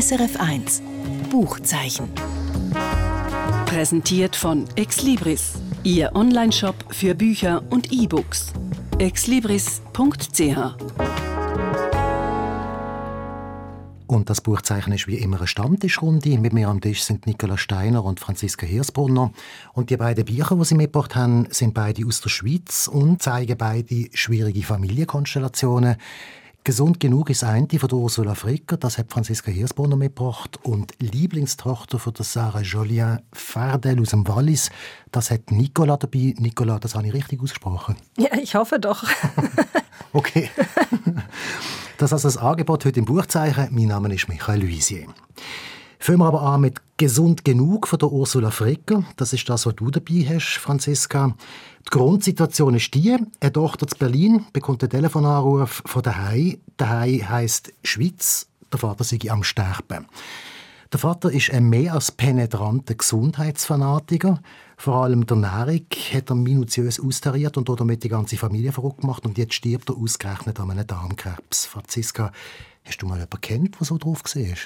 SRF 0.00 0.36
1 0.38 0.82
Buchzeichen. 1.28 2.08
Präsentiert 3.66 4.36
von 4.36 4.64
Exlibris, 4.76 5.54
Ihr 5.82 6.14
Onlineshop 6.14 6.76
für 6.90 7.16
Bücher 7.16 7.64
und 7.70 7.90
E-Books. 7.90 8.52
exlibris.ch 9.00 9.80
Und 14.06 14.30
das 14.30 14.40
Buchzeichen 14.40 14.92
ist 14.92 15.08
wie 15.08 15.16
immer 15.16 15.38
eine 15.38 15.48
Stammtischrunde. 15.48 16.38
Mit 16.38 16.52
mir 16.52 16.68
am 16.68 16.80
Tisch 16.80 17.02
sind 17.02 17.26
Nicola 17.26 17.58
Steiner 17.58 18.04
und 18.04 18.20
Franziska 18.20 18.66
Hirsbrunner. 18.66 19.32
Und 19.72 19.90
die 19.90 19.96
beiden 19.96 20.24
Bücher, 20.24 20.54
die 20.54 20.64
sie 20.64 20.76
mitgebracht 20.76 21.16
haben, 21.16 21.48
sind 21.50 21.74
beide 21.74 22.06
aus 22.06 22.20
der 22.20 22.28
Schweiz 22.28 22.86
und 22.86 23.20
zeigen 23.20 23.58
beide 23.58 24.10
schwierige 24.12 24.62
Familienkonstellationen. 24.62 25.96
Gesund 26.68 27.00
genug 27.00 27.30
ist 27.30 27.44
eine 27.44 27.66
von 27.78 27.90
Ursula 27.94 28.34
Fricker, 28.34 28.76
das 28.76 28.98
hat 28.98 29.10
Franziska 29.10 29.50
Hirsbrunner 29.50 29.96
mitgebracht. 29.96 30.58
Und 30.64 30.92
Lieblingstochter 30.98 31.98
von 31.98 32.12
der 32.12 32.26
Sarah 32.26 32.60
Jolien 32.60 33.20
Fardel 33.32 33.98
aus 34.02 34.10
dem 34.10 34.28
Wallis, 34.28 34.68
das 35.10 35.30
hat 35.30 35.50
Nicola 35.50 35.96
dabei. 35.96 36.34
Nicola, 36.36 36.78
das 36.78 36.94
habe 36.94 37.06
ich 37.06 37.14
richtig 37.14 37.40
ausgesprochen. 37.40 37.96
Ja, 38.18 38.36
ich 38.36 38.54
hoffe 38.54 38.78
doch. 38.78 39.02
okay. 40.12 40.50
Das 41.96 42.10
ist 42.10 42.12
also 42.12 42.28
das 42.28 42.36
Angebot 42.36 42.84
heute 42.84 43.00
im 43.00 43.06
Buchzeichen. 43.06 43.68
Mein 43.72 43.86
Name 43.86 44.14
ist 44.14 44.28
Michael 44.28 44.60
Luisier. 44.60 45.06
Fangen 45.98 46.20
wir 46.20 46.26
aber 46.26 46.42
an 46.42 46.60
mit 46.60 46.80
«Gesund 46.96 47.44
genug» 47.44 47.88
von 47.88 47.98
der 47.98 48.10
Ursula 48.10 48.50
Fricker. 48.50 49.04
Das 49.16 49.32
ist 49.32 49.48
das, 49.48 49.66
was 49.66 49.74
du 49.74 49.90
dabei 49.90 50.24
hast, 50.28 50.58
Franziska. 50.58 51.34
Die 51.86 51.90
Grundsituation 51.90 52.74
ist 52.74 52.94
die, 52.94 53.16
eine 53.40 53.52
Tochter 53.52 53.86
zu 53.86 53.96
Berlin 53.98 54.46
bekommt 54.52 54.82
einen 54.82 54.90
Telefonanruf 54.90 55.82
von 55.84 56.02
daheim. 56.02 56.58
Daheim 56.76 57.28
heisst 57.28 57.72
Schweiz. 57.82 58.46
Der 58.72 58.78
Vater 58.78 59.02
sei 59.02 59.18
am 59.28 59.42
Sterben. 59.42 60.06
Der 60.92 61.00
Vater 61.00 61.32
ist 61.32 61.50
ein 61.50 61.68
mehr 61.68 61.94
als 61.94 62.12
penetranter 62.12 62.94
Gesundheitsfanatiker. 62.94 64.40
Vor 64.76 65.02
allem 65.02 65.26
der 65.26 65.36
Ernährung 65.36 65.86
hat 66.14 66.30
er 66.30 66.34
minutiös 66.36 67.00
austariert 67.00 67.56
und 67.56 67.68
damit 67.68 68.04
die 68.04 68.08
ganze 68.08 68.36
Familie 68.36 68.72
verrückt 68.72 69.00
gemacht. 69.00 69.26
Und 69.26 69.36
jetzt 69.36 69.54
stirbt 69.54 69.90
er 69.90 69.96
ausgerechnet 69.96 70.60
an 70.60 70.70
einem 70.70 70.86
Darmkrebs. 70.86 71.66
Franziska, 71.66 72.32
hast 72.84 73.02
du 73.02 73.06
mal 73.06 73.16
jemanden 73.16 73.40
kennt, 73.40 73.80
der 73.80 73.86
so 73.86 73.98
drauf 73.98 74.22
war? 74.24 74.56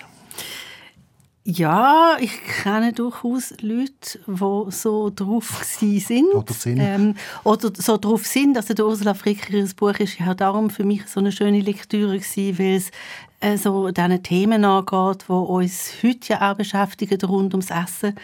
Ja, 1.45 2.17
ich 2.21 2.41
kenne 2.63 2.93
durchaus 2.93 3.51
Leute, 3.61 4.21
die 4.29 4.71
so 4.71 5.11
drauf 5.15 5.65
sind. 5.65 6.33
Oder 6.33 6.55
sind. 6.55 6.79
Ähm, 6.79 7.15
oder 7.43 7.73
so 7.75 7.97
drauf 7.97 8.25
sind. 8.27 8.57
Also 8.57 8.75
der 8.75 8.87
Ursula 8.87 9.13
Fricker, 9.15 9.53
ihr 9.53 9.69
Buch 9.75 9.99
ist 9.99 10.21
ja 10.21 10.35
darum 10.35 10.71
für 10.71 10.85
mich 10.85 11.09
so 11.09 11.19
eine 11.19 11.33
schöne 11.33 11.61
Lektüre 11.61 12.19
gewesen, 12.19 12.59
weil 12.61 12.77
es 12.77 12.91
äh, 13.41 13.57
so 13.57 13.91
diesen 13.91 14.23
Themen 14.23 14.65
angeht, 14.65 15.25
die 15.29 15.33
uns 15.33 15.95
heute 16.05 16.33
ja 16.33 16.53
auch 16.53 16.57
beschäftigen, 16.57 17.21
rund 17.23 17.55
ums 17.55 17.71
Essen. 17.71 18.15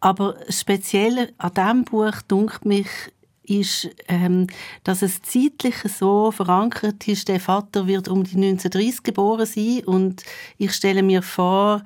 Aber 0.00 0.36
speziell 0.48 1.32
an 1.36 1.52
diesem 1.54 1.84
Buch 1.84 2.22
dunkt 2.26 2.64
mich 2.64 2.88
ist, 3.48 3.88
ähm, 4.08 4.46
dass 4.84 5.02
es 5.02 5.22
zeitlich 5.22 5.76
so 5.96 6.30
verankert 6.30 7.06
ist. 7.08 7.28
Der 7.28 7.40
Vater 7.40 7.86
wird 7.86 8.08
um 8.08 8.24
die 8.24 8.36
1930 8.36 9.02
geboren 9.02 9.46
sein 9.46 9.82
und 9.86 10.22
ich 10.58 10.72
stelle 10.72 11.02
mir 11.02 11.22
vor, 11.22 11.82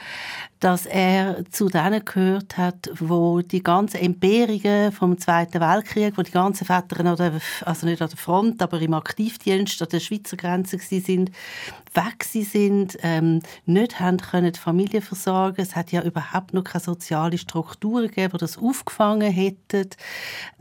dass 0.61 0.85
er 0.85 1.43
zu 1.51 1.69
denen 1.69 2.05
gehört 2.05 2.59
hat, 2.59 2.91
wo 2.99 3.41
die 3.41 3.63
ganzen 3.63 3.97
Empörungen 3.97 4.93
vom 4.93 5.19
Zweiten 5.19 5.59
Weltkrieg, 5.59 6.19
wo 6.19 6.23
die 6.23 6.31
ganzen 6.31 6.67
Väter, 6.67 7.03
also 7.65 7.87
nicht 7.87 8.03
an 8.03 8.09
der 8.11 8.19
Front, 8.19 8.63
aber 8.63 8.79
im 8.81 8.93
Aktivdienst 8.93 9.81
an 9.81 9.89
der 9.91 10.01
Schweizer 10.01 10.37
Grenze 10.37 10.79
sind, 10.79 11.31
weg 11.95 12.25
sind, 12.25 12.99
ähm, 13.03 13.41
nicht 13.65 14.01
haben 14.01 14.19
können 14.19 14.53
die 14.53 14.59
Familie 14.59 15.01
versorgen. 15.01 15.63
Es 15.63 15.75
hat 15.75 15.93
ja 15.93 16.03
überhaupt 16.03 16.53
noch 16.53 16.65
keine 16.65 16.85
soziale 16.85 17.39
Strukturen 17.39 18.09
gegeben, 18.09 18.33
die 18.35 18.39
das 18.39 18.59
aufgefangen 18.59 19.33
hätten. 19.33 19.89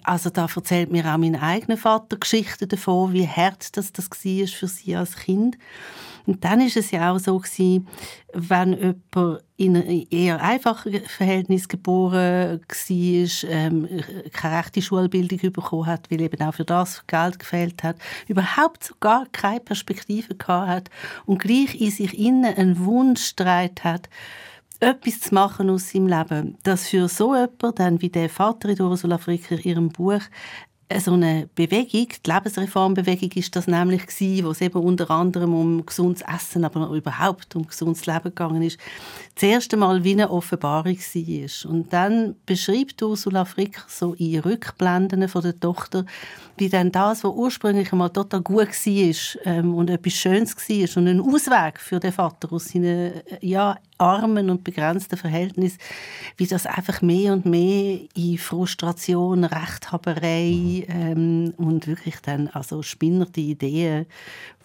Also 0.03 0.29
da 0.29 0.47
erzählt 0.53 0.91
mir 0.91 1.05
auch 1.05 1.17
mein 1.17 1.35
eigener 1.35 1.77
Vater 1.77 2.17
Geschichten 2.17 2.67
davon, 2.67 3.13
wie 3.13 3.27
hart 3.27 3.75
das, 3.77 3.93
das 3.93 4.09
war 4.09 4.47
für 4.47 4.67
sie 4.67 4.95
als 4.95 5.15
Kind. 5.15 5.57
Und 6.25 6.45
dann 6.45 6.61
ist 6.61 6.77
es 6.77 6.91
ja 6.91 7.11
auch 7.11 7.17
so 7.17 7.39
gewesen, 7.39 7.87
wenn 8.33 8.73
jemand 8.73 9.43
in 9.57 9.75
einem 9.75 10.05
eher 10.11 10.39
einfachen 10.41 11.01
Verhältnis 11.05 11.67
geboren 11.67 12.59
war, 12.59 13.49
ähm, 13.49 13.87
keine 14.31 14.57
rechte 14.59 14.81
Schulbildung 14.81 15.51
bekommen 15.51 15.87
hat, 15.87 16.11
weil 16.11 16.21
eben 16.21 16.41
auch 16.43 16.53
für 16.53 16.65
das 16.65 17.05
Geld 17.07 17.39
gefehlt 17.39 17.81
hat, 17.83 17.95
überhaupt 18.27 18.93
gar 18.99 19.25
keine 19.31 19.59
Perspektive 19.59 20.35
gehabt 20.35 20.69
hat 20.69 20.89
und 21.25 21.39
gleich 21.39 21.79
in 21.81 21.89
sich 21.89 22.17
innen 22.17 22.45
einen 22.45 22.85
Wunsch 22.85 23.33
hat, 23.39 24.07
etwas 24.79 25.19
zu 25.19 25.33
machen 25.33 25.69
aus 25.69 25.89
seinem 25.89 26.07
Leben, 26.07 26.57
dass 26.63 26.87
für 26.87 27.07
so 27.09 27.35
jemand, 27.35 27.79
dann 27.79 28.01
wie 28.01 28.09
der 28.09 28.29
Vater 28.29 28.69
in 28.69 28.81
Ursula 28.81 29.17
Fricker 29.17 29.55
in 29.55 29.63
ihrem 29.63 29.89
Buch, 29.89 30.21
so 30.97 31.13
eine 31.13 31.47
Bewegung, 31.53 32.07
die 32.25 32.31
Lebensreformbewegung 32.31 33.31
ist 33.33 33.55
das 33.55 33.67
nämlich 33.67 34.07
gewesen, 34.07 34.45
wo 34.45 34.51
es 34.51 34.61
eben 34.61 34.81
unter 34.81 35.11
anderem 35.11 35.53
um 35.53 35.85
gesundes 35.85 36.23
Essen, 36.23 36.65
aber 36.65 36.89
überhaupt 36.89 37.55
um 37.55 37.67
gesundes 37.67 38.07
Leben 38.07 38.23
gegangen 38.23 38.63
ist, 38.63 38.79
das 39.35 39.43
erste 39.43 39.77
Mal 39.77 40.03
wie 40.03 40.13
eine 40.13 40.31
Offenbarung 40.31 40.97
war. 40.97 41.71
Und 41.71 41.93
dann 41.93 42.35
beschreibt 42.47 43.03
Ursula 43.03 43.45
Frick 43.45 43.83
so 43.87 44.15
in 44.15 44.39
Rückblenden 44.39 45.29
von 45.29 45.43
der 45.43 45.59
Tochter, 45.59 46.05
wie 46.59 46.69
dann 46.69 46.91
das, 46.91 47.23
was 47.23 47.31
ursprünglich 47.31 47.91
einmal 47.91 48.09
total 48.09 48.41
gut 48.41 48.67
war 48.67 49.43
ähm, 49.45 49.73
und 49.73 49.89
etwas 49.89 50.13
Schönes 50.13 50.55
war 50.55 50.97
und 50.97 51.07
ein 51.07 51.21
Ausweg 51.21 51.79
für 51.79 51.99
den 51.99 52.11
Vater 52.11 52.51
aus 52.51 52.69
seinen 52.69 53.13
ja, 53.41 53.77
armen 53.97 54.49
und 54.49 54.63
begrenzten 54.63 55.17
Verhältnissen, 55.17 55.79
wie 56.37 56.47
das 56.47 56.65
einfach 56.65 57.01
mehr 57.01 57.33
und 57.33 57.45
mehr 57.45 57.99
in 58.15 58.37
Frustration, 58.37 59.43
Rechthaberei 59.43 60.85
ähm, 60.87 61.53
und 61.57 61.87
wirklich 61.87 62.15
dann 62.21 62.47
also 62.49 62.81
spinnerte 62.81 63.41
Ideen, 63.41 64.05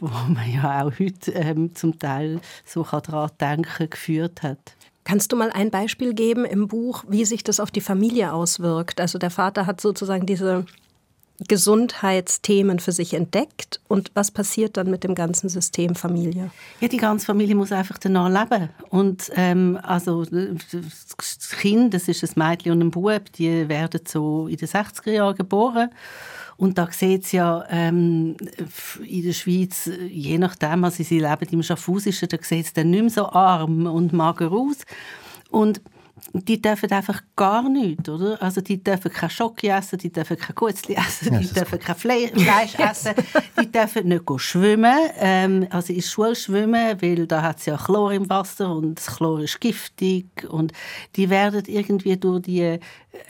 wo 0.00 0.08
man 0.08 0.52
ja 0.52 0.84
auch 0.84 0.92
heute 0.98 1.32
ähm, 1.32 1.74
zum 1.74 1.98
Teil 1.98 2.40
so 2.64 2.84
daran 2.84 3.30
denken 3.40 3.90
geführt 3.90 4.42
hat. 4.42 4.76
Kannst 5.04 5.32
du 5.32 5.36
mal 5.36 5.50
ein 5.52 5.70
Beispiel 5.70 6.14
geben 6.14 6.46
im 6.46 6.66
Buch, 6.66 7.04
wie 7.06 7.26
sich 7.26 7.44
das 7.44 7.60
auf 7.60 7.70
die 7.70 7.82
Familie 7.82 8.32
auswirkt? 8.32 9.00
Also 9.00 9.18
der 9.18 9.30
Vater 9.30 9.66
hat 9.66 9.80
sozusagen 9.80 10.24
diese 10.24 10.64
Gesundheitsthemen 11.48 12.78
für 12.78 12.92
sich 12.92 13.14
entdeckt? 13.14 13.80
Und 13.88 14.10
was 14.14 14.30
passiert 14.30 14.76
dann 14.76 14.90
mit 14.90 15.04
dem 15.04 15.14
ganzen 15.14 15.48
System 15.48 15.94
Familie? 15.94 16.50
Ja, 16.80 16.88
die 16.88 16.96
ganze 16.96 17.26
Familie 17.26 17.54
muss 17.54 17.72
einfach 17.72 17.98
danach 17.98 18.28
leben. 18.28 18.70
Und 18.90 19.30
ähm, 19.34 19.78
also 19.82 20.24
das 20.24 21.50
Kind, 21.60 21.94
das 21.94 22.08
ist 22.08 22.22
ein 22.22 22.32
Mädchen 22.36 22.72
und 22.72 22.80
ein 22.80 22.90
Bub, 22.90 23.32
die 23.32 23.68
werden 23.68 24.00
so 24.06 24.46
in 24.46 24.56
den 24.56 24.68
60er 24.68 25.10
Jahren 25.10 25.36
geboren. 25.36 25.90
Und 26.56 26.78
da 26.78 26.88
sieht 26.90 27.24
es 27.24 27.32
ja 27.32 27.64
ähm, 27.68 28.36
in 29.04 29.22
der 29.24 29.32
Schweiz, 29.32 29.90
je 30.08 30.38
nachdem, 30.38 30.84
also 30.84 31.02
sie 31.02 31.18
leben 31.18 31.48
im 31.50 31.62
Schaffhausischen, 31.64 32.28
da 32.28 32.38
sieht 32.40 32.66
es 32.66 32.72
dann 32.72 32.90
nicht 32.90 33.00
mehr 33.00 33.10
so 33.10 33.26
arm 33.26 33.86
und 33.86 34.12
mager 34.12 34.52
aus. 34.52 34.78
Und 35.50 35.80
die 36.32 36.60
dürfen 36.60 36.90
einfach 36.90 37.22
gar 37.36 37.68
nichts, 37.68 38.08
oder? 38.08 38.40
Also 38.40 38.60
die 38.60 38.82
dürfen 38.82 39.12
kein 39.12 39.30
Schoki 39.30 39.68
essen, 39.68 39.98
die 39.98 40.12
dürfen 40.12 40.38
kein 40.38 40.54
Gutzli 40.54 40.94
essen, 40.94 41.34
ja, 41.34 41.40
die 41.40 41.52
dürfen 41.52 41.78
kein 41.78 41.96
Fle 41.96 42.28
Fleisch 42.28 42.74
essen, 42.78 43.14
die 43.60 43.70
dürfen 43.70 44.08
nicht 44.08 44.24
schwimmen, 44.36 44.96
ähm, 45.18 45.66
also 45.70 45.92
in 45.92 46.00
der 46.00 46.06
Schule 46.06 46.36
schwimmen, 46.36 47.02
weil 47.02 47.26
da 47.26 47.42
hat 47.42 47.58
es 47.58 47.66
ja 47.66 47.76
Chlor 47.76 48.12
im 48.12 48.28
Wasser 48.30 48.74
und 48.74 48.96
das 48.96 49.16
Chlor 49.16 49.40
ist 49.40 49.60
giftig 49.60 50.26
und 50.48 50.72
die 51.16 51.30
werden 51.30 51.62
irgendwie 51.66 52.16
durch 52.16 52.42
die 52.42 52.78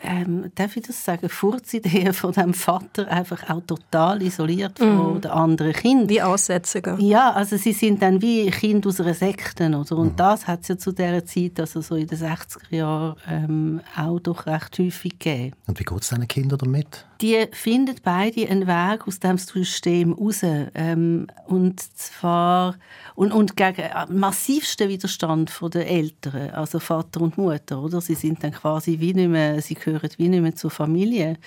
ähm, 0.03 0.51
darf 0.55 0.77
ich 0.77 0.87
das 0.87 1.05
sagen, 1.05 1.29
Furzideen 1.29 2.13
von 2.13 2.33
dem 2.33 2.55
Vater 2.55 3.09
einfach 3.09 3.49
auch 3.51 3.63
total 3.67 4.23
isoliert 4.23 4.79
von 4.79 5.19
mm. 5.19 5.21
den 5.23 5.31
anderen 5.31 5.73
Kindern. 5.73 6.09
Wie 6.09 6.23
Aussätziger. 6.23 6.99
Ja, 6.99 7.33
also 7.33 7.57
sie 7.57 7.73
sind 7.73 8.03
dann 8.03 8.21
wie 8.21 8.51
Kinder 8.51 8.89
aus 8.89 9.01
einer 9.01 9.15
Sekte. 9.15 9.67
Oder? 9.67 9.97
Und 9.97 10.15
mm. 10.15 10.17
das 10.17 10.47
hat 10.47 10.63
es 10.63 10.69
ja 10.69 10.79
zu 10.79 10.93
dieser 10.93 11.25
Zeit, 11.25 11.61
also 11.61 11.81
so 11.81 11.97
in 11.97 12.07
den 12.07 12.19
60er 12.19 12.74
Jahren, 12.75 13.17
ähm, 13.29 13.81
auch 13.97 14.21
doch 14.21 14.47
recht 14.47 14.79
häufig 14.79 15.19
gegeben. 15.19 15.57
Und 15.67 15.79
wie 15.79 15.85
geht 15.85 16.01
es 16.01 16.09
diesen 16.09 16.29
Kindern 16.29 16.59
damit? 16.59 17.07
Die 17.21 17.47
finden 17.53 17.97
beide 18.03 18.49
einen 18.49 18.67
Weg 18.67 19.07
aus 19.07 19.21
dem 19.21 19.39
System 19.39 20.13
raus. 20.13 20.41
Ähm, 20.43 21.27
und 21.47 21.81
zwar 21.81 22.77
und, 23.15 23.33
und 23.33 23.57
gegen 23.57 23.83
äh, 23.83 24.07
massivsten 24.09 24.89
Widerstand 24.89 25.53
der 25.73 25.89
Eltern, 25.89 26.51
also 26.51 26.81
Vater 26.81 27.21
und 27.21 27.39
Mutter. 27.39 27.81
Oder? 27.81 28.01
Sie 28.01 28.15
sind 28.15 28.43
dann 28.43 28.53
quasi 28.53 29.01
wie 29.01 29.15
nicht 29.15 29.29
mehr, 29.29 29.61
sie 29.63 29.75
gehören 29.75 30.11
wie 30.17 30.29
nicht 30.29 30.43
mehr 30.43 30.57
zur 30.57 30.71
Familie. 30.71 31.39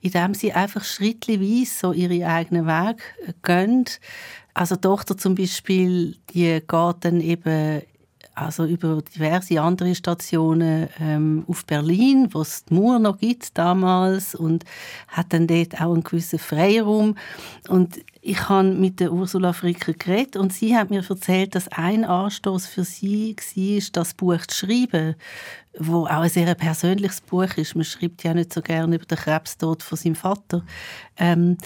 Indem 0.00 0.34
sie 0.34 0.52
einfach 0.52 0.84
schrittweise 0.84 1.66
so 1.66 1.92
ihre 1.92 2.26
eigenen 2.26 2.66
Weg 2.66 3.02
gehen. 3.42 3.84
Also 4.54 4.76
die 4.76 4.82
Tochter 4.82 5.16
zum 5.16 5.34
Beispiel, 5.34 6.16
die 6.32 6.60
geht 6.60 6.96
dann 7.00 7.20
eben 7.20 7.82
also 8.40 8.64
über 8.64 9.02
diverse 9.02 9.60
andere 9.60 9.94
Stationen 9.94 10.88
ähm, 11.00 11.44
auf 11.48 11.64
Berlin, 11.64 12.28
wo 12.32 12.42
es 12.42 12.64
die 12.64 12.74
Mauer 12.74 12.98
noch 12.98 13.18
gibt 13.18 13.56
damals 13.56 14.34
und 14.34 14.64
hat 15.08 15.32
dann 15.32 15.46
dort 15.46 15.80
auch 15.80 15.92
einen 15.92 16.04
gewissen 16.04 16.38
Freiraum 16.38 17.16
und 17.68 17.98
ich 18.20 18.48
habe 18.48 18.68
mit 18.68 19.00
der 19.00 19.12
Ursula 19.12 19.52
Fricker 19.52 19.92
geredet 19.92 20.36
und 20.36 20.52
sie 20.52 20.76
hat 20.76 20.90
mir 20.90 21.02
erzählt, 21.08 21.54
dass 21.54 21.68
ein 21.68 22.04
Anstoß 22.04 22.66
für 22.66 22.84
sie 22.84 23.34
war, 23.36 23.88
das 23.92 24.14
Buch 24.14 24.44
zu 24.46 24.66
schreiben, 24.66 25.14
wo 25.78 26.04
auch 26.04 26.20
ein 26.20 26.28
sehr 26.28 26.54
persönliches 26.54 27.20
Buch 27.20 27.56
ist. 27.56 27.74
Man 27.74 27.84
schreibt 27.84 28.24
ja 28.24 28.34
nicht 28.34 28.52
so 28.52 28.60
gerne 28.60 28.96
über 28.96 29.06
den 29.06 29.16
Krebstod 29.16 29.82
von 29.82 29.96
seinem 29.96 30.16
Vater. 30.16 30.62
Ähm, 31.16 31.56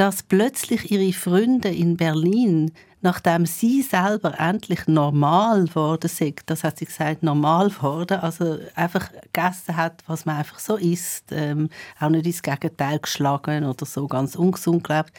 dass 0.00 0.22
plötzlich 0.22 0.90
ihre 0.90 1.12
Freunde 1.12 1.68
in 1.68 1.98
Berlin 1.98 2.72
nachdem 3.02 3.46
sie 3.46 3.82
selber 3.82 4.38
endlich 4.38 4.86
normal 4.86 5.64
geworden 5.64 6.08
sind, 6.08 6.40
das 6.46 6.64
hat 6.64 6.78
sie 6.78 6.84
gesagt, 6.84 7.22
normal 7.22 7.68
geworden, 7.68 8.18
also 8.20 8.58
einfach 8.74 9.10
gegessen 9.32 9.76
hat, 9.76 10.02
was 10.06 10.26
man 10.26 10.36
einfach 10.36 10.58
so 10.58 10.76
isst, 10.76 11.26
ähm, 11.32 11.70
auch 11.98 12.10
nicht 12.10 12.26
ins 12.26 12.42
Gegenteil 12.42 12.98
geschlagen 12.98 13.64
oder 13.64 13.86
so 13.86 14.06
ganz 14.06 14.36
ungesund 14.36 14.84
gelebt, 14.84 15.12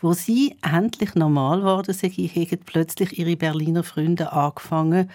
wo 0.00 0.12
sie 0.14 0.56
endlich 0.62 1.14
normal 1.14 1.60
geworden 1.60 1.94
sind, 1.94 2.16
haben 2.16 2.60
plötzlich 2.64 3.18
ihre 3.18 3.36
Berliner 3.36 3.84
Freunde 3.84 4.32
angefangen, 4.32 5.10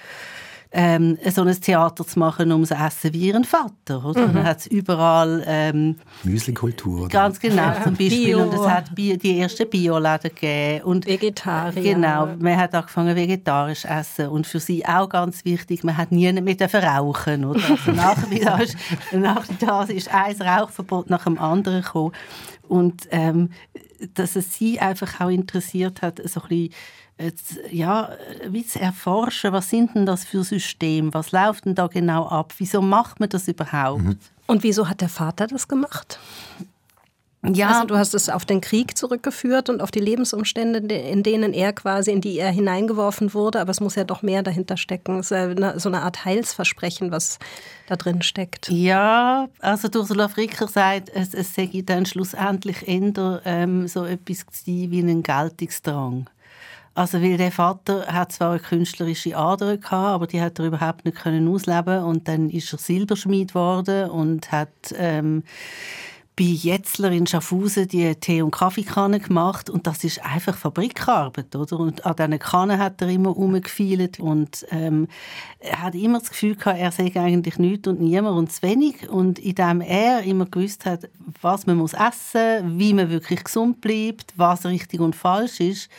ähm, 0.75 1.19
so 1.29 1.43
ein 1.43 1.61
Theater 1.61 2.05
zu 2.05 2.17
machen 2.17 2.51
ums 2.51 2.71
Essen 2.71 3.13
wie 3.13 3.27
ihren 3.27 3.43
Vater. 3.43 4.03
Oder? 4.03 4.27
Mhm. 4.27 4.33
Dann 4.33 4.43
hat 4.43 4.59
es 4.59 4.67
überall... 4.67 5.43
Ähm, 5.45 5.97
Müslikultur. 6.23 7.07
Ganz 7.09 7.39
genau, 7.39 7.73
zum 7.83 7.93
Beispiel. 7.95 8.25
Bio. 8.25 8.41
Und 8.41 8.53
es 8.55 8.67
hat 8.67 8.95
Bio, 8.95 9.15
die 9.15 9.39
ersten 9.39 9.69
Bioläden 9.69 10.31
gegeben. 10.31 10.83
Und 10.83 11.05
Vegetarier. 11.05 11.93
Genau, 11.93 12.27
man 12.39 12.57
hat 12.57 12.73
angefangen 12.73 13.15
vegetarisch 13.15 13.81
zu 13.81 13.87
essen. 13.87 14.29
Und 14.29 14.47
für 14.47 14.59
sie 14.59 14.83
auch 14.83 15.07
ganz 15.07 15.45
wichtig, 15.45 15.83
man 15.83 15.95
hat 15.95 16.11
nie 16.11 16.33
mit 16.33 16.59
rauchen. 16.61 17.45
Oder? 17.45 17.61
Also 17.69 17.91
nach, 17.91 18.17
ist, 18.59 18.75
nach 19.11 19.45
das 19.59 19.89
ist 19.89 20.11
ein 20.11 20.41
Rauchverbot 20.41 21.09
nach 21.09 21.25
dem 21.25 21.37
anderen 21.37 21.83
gekommen. 21.83 22.13
Und 22.67 23.07
ähm, 23.11 23.49
dass 24.15 24.35
es 24.35 24.55
sie 24.55 24.79
einfach 24.79 25.21
auch 25.21 25.29
interessiert 25.29 26.01
hat, 26.01 26.19
so 26.25 26.41
ein 26.41 26.47
bisschen 26.47 26.73
ja, 27.71 28.09
wie 28.47 28.65
zu 28.65 28.79
erforschen, 28.79 29.53
was 29.53 29.69
sind 29.69 29.95
denn 29.95 30.05
das 30.05 30.25
für 30.25 30.43
Systeme, 30.43 31.13
was 31.13 31.31
läuft 31.31 31.65
denn 31.65 31.75
da 31.75 31.87
genau 31.87 32.27
ab, 32.27 32.53
wieso 32.57 32.81
macht 32.81 33.19
man 33.19 33.29
das 33.29 33.47
überhaupt? 33.47 34.01
Mhm. 34.01 34.17
Und 34.47 34.63
wieso 34.63 34.89
hat 34.89 35.01
der 35.01 35.09
Vater 35.09 35.47
das 35.47 35.67
gemacht? 35.67 36.19
Ja. 37.45 37.67
Also 37.69 37.87
du 37.87 37.97
hast 37.97 38.13
es 38.13 38.29
auf 38.29 38.45
den 38.45 38.61
Krieg 38.61 38.97
zurückgeführt 38.97 39.69
und 39.69 39.81
auf 39.81 39.91
die 39.91 39.99
Lebensumstände, 39.99 40.79
in 40.95 41.23
denen 41.23 41.53
er 41.53 41.73
quasi, 41.73 42.11
in 42.11 42.21
die 42.21 42.39
er 42.39 42.51
hineingeworfen 42.51 43.33
wurde, 43.33 43.59
aber 43.59 43.71
es 43.71 43.81
muss 43.81 43.95
ja 43.95 44.05
doch 44.05 44.21
mehr 44.21 44.43
dahinter 44.43 44.77
stecken. 44.77 45.19
Es 45.19 45.29
ist 45.29 45.31
ja 45.31 45.77
so 45.77 45.89
eine 45.89 46.03
Art 46.03 46.23
Heilsversprechen, 46.23 47.11
was 47.11 47.39
da 47.87 47.97
drin 47.97 48.21
steckt. 48.21 48.69
Ja, 48.69 49.49
also 49.59 49.89
Ursula 49.93 50.29
Fricker 50.29 50.67
sagt, 50.69 51.09
es, 51.13 51.33
es 51.33 51.53
sei 51.53 51.69
dann 51.85 52.05
schlussendlich 52.05 52.87
eher 52.87 53.41
ähm, 53.43 53.87
so 53.89 54.05
etwas 54.05 54.45
wie 54.65 54.99
ein 54.99 55.21
Geltungsdrang. 55.21 56.29
Also 56.95 57.21
weil 57.21 57.37
der 57.37 57.51
Vater 57.51 58.05
hat 58.05 58.31
zwar 58.31 58.51
eine 58.51 58.59
künstlerische 58.59 59.35
Ader 59.35 59.77
gehabt, 59.77 59.93
aber 59.93 60.27
die 60.27 60.41
hat 60.41 60.59
er 60.59 60.65
überhaupt 60.65 61.05
nicht 61.05 61.17
können 61.17 61.47
ausleben 61.47 62.03
und 62.03 62.27
dann 62.27 62.49
ist 62.51 62.71
er 62.71 62.77
Silberschmied 62.77 63.49
geworden 63.49 64.11
und 64.11 64.51
hat 64.51 64.69
ähm, 64.95 65.43
bei 66.35 66.45
Jetzler 66.45 67.11
in 67.11 67.27
Schaffhausen 67.27 67.87
die 67.87 68.15
Tee- 68.15 68.41
und 68.41 68.51
Kaffeekanne 68.51 69.19
gemacht 69.19 69.69
und 69.69 69.85
das 69.85 70.03
ist 70.03 70.23
einfach 70.25 70.55
Fabrikarbeit, 70.55 71.55
oder? 71.55 71.79
Und 71.79 72.05
an 72.05 72.15
diesen 72.15 72.39
Kannen 72.39 72.79
hat 72.79 73.01
er 73.01 73.09
immer 73.09 73.29
rumgefeilt 73.29 74.19
und 74.19 74.65
ähm, 74.71 75.07
er 75.59 75.83
hat 75.83 75.93
immer 75.93 76.19
das 76.19 76.29
Gefühl 76.29 76.55
gehabt, 76.55 76.79
er 76.79 76.91
sei 76.91 77.11
eigentlich 77.15 77.59
nichts 77.59 77.87
und 77.87 78.01
niemand 78.01 78.37
und 78.37 78.51
zu 78.51 78.63
wenig 78.63 79.09
und 79.09 79.37
indem 79.37 79.81
er 79.81 80.23
immer 80.23 80.45
gewusst 80.45 80.85
hat, 80.85 81.09
was 81.41 81.67
man 81.67 81.77
muss 81.77 81.93
essen, 81.93 82.79
wie 82.79 82.93
man 82.93 83.09
wirklich 83.09 83.43
gesund 83.43 83.79
bleibt, 83.81 84.33
was 84.35 84.65
richtig 84.65 85.01
und 85.01 85.15
falsch 85.15 85.59
ist, 85.59 85.89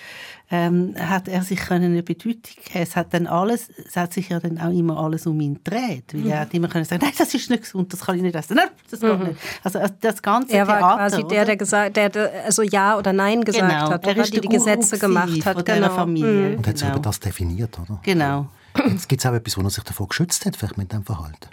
ähm, 0.54 0.94
hat 0.98 1.26
er 1.26 1.42
sich 1.42 1.70
eine 1.70 2.02
Bedeutung 2.02 2.54
geben. 2.64 2.82
Es 2.82 2.94
hat 2.94 3.12
dann 3.12 3.26
alles, 3.26 3.68
es 3.70 3.96
hat 3.96 4.12
sich 4.12 4.28
ja 4.28 4.38
dann 4.38 4.58
auch 4.58 4.70
immer 4.70 4.98
alles 4.98 5.26
um 5.26 5.40
ihn 5.40 5.54
gedreht, 5.54 6.12
weil 6.12 6.20
mhm. 6.20 6.30
er 6.30 6.40
hat 6.40 6.54
immer 6.54 6.68
können 6.68 6.84
sagen, 6.84 7.02
nein, 7.04 7.12
das 7.18 7.34
ist 7.34 7.50
nicht 7.50 7.62
gesund, 7.64 7.92
das 7.92 8.00
kann 8.00 8.16
ich 8.16 8.22
nicht 8.22 8.36
essen, 8.36 8.56
nein, 8.56 8.68
das 8.88 9.00
geht 9.00 9.18
mhm. 9.18 9.26
nicht. 9.28 9.40
Also 9.64 9.80
das 10.00 10.22
ganze 10.22 10.52
Er 10.52 10.68
war 10.68 10.78
Theater, 10.78 10.96
quasi 10.96 11.24
der, 11.24 11.44
der 11.44 11.56
gesagt, 11.56 11.96
der 11.96 12.10
also 12.44 12.62
ja 12.62 12.96
oder 12.96 13.12
nein 13.12 13.42
gesagt 13.42 13.68
genau. 13.68 13.90
hat, 13.90 14.06
er 14.06 14.16
ist 14.16 14.32
die 14.32 14.40
die 14.40 14.48
Gesetze 14.48 14.98
gemacht 14.98 15.44
hat, 15.44 15.64
genau. 15.64 15.90
Familie. 15.90 16.50
Mhm. 16.50 16.56
Und 16.58 16.66
hat 16.68 16.76
genau. 16.76 16.98
das 16.98 17.18
definiert, 17.18 17.76
oder? 17.80 17.98
Genau. 18.02 18.46
Jetzt 18.88 19.08
gibt 19.08 19.24
es 19.24 19.26
auch 19.26 19.34
etwas, 19.34 19.56
wo 19.56 19.62
er 19.62 19.70
sich 19.70 19.84
davor 19.84 20.08
geschützt 20.08 20.46
hat, 20.46 20.56
vielleicht 20.56 20.78
mit 20.78 20.92
dem 20.92 21.04
Verhalten. 21.04 21.48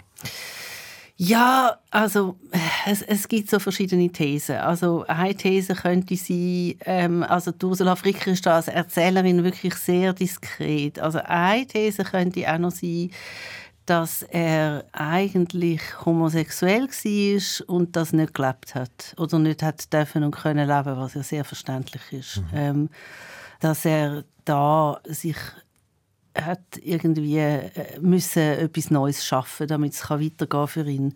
Ja, 1.16 1.76
also 1.90 2.36
es, 2.86 3.02
es, 3.02 3.28
gibt 3.28 3.50
so 3.50 3.58
verschiedene 3.58 4.08
Thesen. 4.10 4.56
Also 4.56 5.04
eine 5.06 5.34
These 5.34 5.74
könnte 5.74 6.16
sein, 6.16 6.74
ähm, 6.84 7.22
also 7.22 7.52
Ursula 7.62 7.96
Fricker 7.96 8.32
ist 8.32 8.46
da 8.46 8.56
als 8.56 8.68
Erzählerin 8.68 9.44
wirklich 9.44 9.74
sehr 9.74 10.12
diskret. 10.12 10.98
Also 10.98 11.20
eine 11.24 11.66
These 11.66 12.04
könnte 12.04 12.52
auch 12.52 12.58
noch 12.58 12.70
sein, 12.70 13.10
dass 13.86 14.22
er 14.22 14.84
eigentlich 14.92 15.80
homosexuell 16.04 16.88
war 16.88 17.68
und 17.68 17.96
das 17.96 18.12
nicht 18.12 18.34
gelebt 18.34 18.74
hat 18.74 19.14
oder 19.16 19.38
nicht 19.38 19.62
hat 19.62 19.92
dürfen 19.92 20.22
und 20.24 20.32
können 20.32 20.68
leben, 20.68 20.96
was 20.96 21.14
ja 21.14 21.22
sehr 21.22 21.44
verständlich 21.44 22.02
ist. 22.12 22.36
Mhm. 22.38 22.48
Ähm, 22.54 22.90
dass 23.60 23.84
er 23.84 24.24
da 24.44 25.00
sich 25.04 25.36
hat 26.34 26.60
irgendwie 26.82 27.38
äh, 27.38 27.70
müssen 28.00 28.42
etwas 28.42 28.90
Neues 28.90 29.24
schaffen, 29.24 29.66
damit 29.66 29.92
es 29.92 30.08
weitergehen 30.08 30.66
für 30.66 30.88
ihn. 30.88 31.14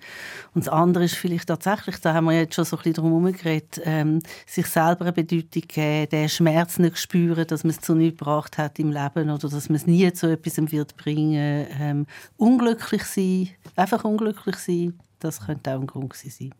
Und 0.55 0.67
das 0.67 0.69
andere 0.69 1.05
ist 1.05 1.17
vielleicht 1.17 1.49
tatsächlich, 1.49 1.97
da 2.01 2.15
haben 2.15 2.27
wir 2.27 2.33
jetzt 2.33 2.55
schon 2.55 2.65
so 2.65 2.77
ein 2.77 2.83
bisschen 2.83 2.95
drum 2.95 3.09
herum 3.09 3.33
geredet, 3.33 3.81
ähm, 3.85 4.21
sich 4.47 4.67
selber 4.67 5.03
eine 5.03 5.13
Bedeutung 5.13 5.63
geben, 5.67 6.11
den 6.11 6.29
Schmerz 6.29 6.79
nicht 6.79 6.99
spüren, 6.99 7.47
dass 7.47 7.65
man 7.65 7.71
es 7.71 7.81
zu 7.81 7.95
nichts 7.95 8.19
gebracht 8.19 8.59
hat 8.59 8.79
im 8.79 8.93
Leben 8.93 9.31
oder 9.31 9.49
dass 9.49 9.69
man 9.69 9.77
es 9.77 9.87
nie 9.87 10.13
zu 10.13 10.31
etwas 10.31 10.57
wird 10.71 10.97
bringen. 10.97 11.67
Ähm, 11.79 12.07
unglücklich 12.37 13.05
sein, 13.05 13.51
einfach 13.75 14.05
unglücklich 14.05 14.57
sein, 14.57 14.99
das 15.21 15.41
könnte 15.41 15.75
auch 15.75 15.81
ein 15.81 15.87
Grund 15.87 16.15
sein. 16.15 16.53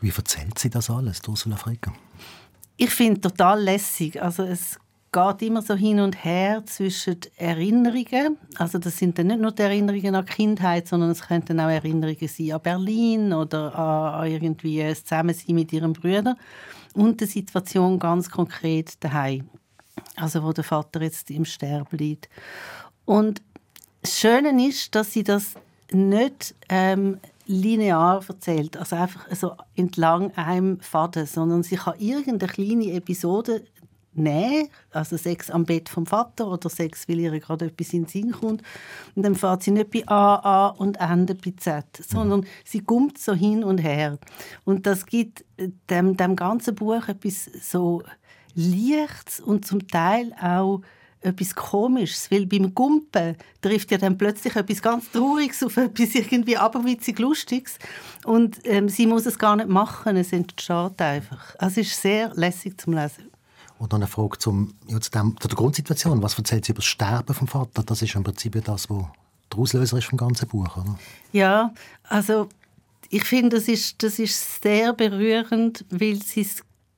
Wie 0.00 0.10
erzählt 0.10 0.58
sie 0.58 0.70
das 0.70 0.90
alles, 0.90 1.20
Ursula 1.26 1.56
Frecker? 1.56 1.92
Ich 2.76 2.90
finde 2.90 3.20
total 3.20 3.62
lässig. 3.62 4.22
Also 4.22 4.44
es 4.44 4.78
geht 5.12 5.42
immer 5.42 5.60
so 5.60 5.74
hin 5.74 6.00
und 6.00 6.24
her 6.24 6.64
zwischen 6.64 7.18
Erinnerungen. 7.36 8.38
Also 8.56 8.78
das 8.78 8.96
sind 8.96 9.18
dann 9.18 9.26
nicht 9.26 9.40
nur 9.40 9.52
die 9.52 9.62
Erinnerungen 9.62 10.14
an 10.14 10.24
die 10.24 10.32
Kindheit, 10.32 10.88
sondern 10.88 11.10
es 11.10 11.20
könnten 11.20 11.60
auch 11.60 11.68
Erinnerungen 11.68 12.28
sein 12.28 12.52
an 12.52 12.62
Berlin 12.62 13.32
oder 13.34 13.78
an, 13.78 14.32
irgendwie 14.32 14.78
das 14.78 15.04
Zusammensein 15.04 15.54
mit 15.54 15.72
ihrem 15.72 15.92
Bruder 15.92 16.36
und 16.94 17.20
die 17.20 17.26
Situation 17.26 17.98
ganz 17.98 18.30
konkret 18.30 19.02
daheim. 19.04 19.48
Also 20.16 20.42
wo 20.42 20.52
der 20.52 20.64
Vater 20.64 21.02
jetzt 21.02 21.30
im 21.30 21.44
Sterben 21.44 21.98
liegt. 21.98 22.30
Und 23.04 23.42
das 24.00 24.18
Schöne 24.18 24.66
ist, 24.66 24.94
dass 24.94 25.12
sie 25.12 25.22
das 25.22 25.54
nicht 25.90 26.54
ähm, 26.70 27.18
linear 27.46 28.24
erzählt, 28.26 28.76
also 28.78 28.96
einfach 28.96 29.26
so 29.34 29.52
entlang 29.76 30.32
einem 30.36 30.80
Faden, 30.80 31.26
sondern 31.26 31.62
sie 31.62 31.76
kann 31.76 31.98
irgendeine 31.98 32.50
kleine 32.50 32.92
Episode 32.92 33.62
nehmen, 34.14 34.68
also 34.90 35.16
Sex 35.16 35.50
am 35.50 35.64
Bett 35.64 35.88
vom 35.88 36.06
Vater 36.06 36.48
oder 36.48 36.68
Sex, 36.68 37.08
weil 37.08 37.20
ihr 37.20 37.38
gerade 37.40 37.66
etwas 37.66 37.92
in 37.92 38.02
den 38.02 38.08
Sinn 38.08 38.32
kommt. 38.32 38.62
Und 39.14 39.22
dann 39.22 39.34
fährt 39.34 39.62
sie 39.62 39.70
nicht 39.70 39.90
bei 39.90 40.06
A, 40.06 40.36
A 40.36 40.66
und 40.68 41.00
endet 41.00 41.42
bei 41.44 41.54
Z, 41.56 41.84
sondern 41.96 42.40
mhm. 42.40 42.46
sie 42.64 42.80
kommt 42.80 43.18
so 43.18 43.32
hin 43.34 43.64
und 43.64 43.78
her. 43.78 44.18
Und 44.64 44.86
das 44.86 45.06
gibt 45.06 45.44
dem, 45.88 46.16
dem 46.16 46.36
ganzen 46.36 46.74
Buch 46.74 47.08
etwas 47.08 47.50
so 47.62 48.02
Lichts 48.54 49.40
und 49.40 49.64
zum 49.64 49.88
Teil 49.88 50.34
auch 50.40 50.82
etwas 51.22 51.54
Komisches, 51.54 52.30
weil 52.30 52.46
beim 52.46 52.74
Gumpen 52.74 53.36
trifft 53.60 53.90
ja 53.92 53.98
dann 53.98 54.18
plötzlich 54.18 54.56
etwas 54.56 54.82
ganz 54.82 55.10
Trauriges 55.10 55.62
auf 55.62 55.76
etwas 55.78 56.14
irgendwie 56.14 56.56
aberwitzig 56.56 57.18
Lustiges 57.18 57.78
und 58.24 58.58
ähm, 58.64 58.88
sie 58.88 59.06
muss 59.06 59.26
es 59.26 59.38
gar 59.38 59.56
nicht 59.56 59.68
machen, 59.68 60.16
es 60.16 60.32
entsteht 60.32 61.00
einfach. 61.00 61.54
Also 61.58 61.80
es 61.80 61.88
ist 61.88 62.02
sehr 62.02 62.32
lässig 62.34 62.78
zum 62.78 62.94
Lesen. 62.94 63.30
Oder 63.82 63.96
eine 63.96 64.06
Frage 64.06 64.38
zum, 64.38 64.74
ja, 64.86 65.00
zu, 65.00 65.10
dem, 65.10 65.36
zu 65.40 65.48
der 65.48 65.56
Grundsituation. 65.56 66.22
Was 66.22 66.38
erzählt 66.38 66.64
sie 66.64 66.72
über 66.72 66.78
das 66.78 66.86
Sterben 66.86 67.34
vom 67.34 67.48
Vater? 67.48 67.82
Das 67.82 68.00
ist 68.00 68.14
im 68.14 68.22
Prinzip 68.22 68.62
das, 68.64 68.88
was 68.88 69.04
der 69.50 69.58
Auslöser 69.58 69.98
ist 69.98 70.06
vom 70.06 70.18
ganzen 70.18 70.48
Buch, 70.48 70.76
oder? 70.76 70.98
Ja, 71.32 71.74
also 72.04 72.48
ich 73.10 73.24
finde, 73.24 73.56
das 73.56 73.66
ist, 73.66 74.02
das 74.02 74.20
ist 74.20 74.62
sehr 74.62 74.92
berührend, 74.92 75.84
weil 75.90 76.22
sie 76.22 76.46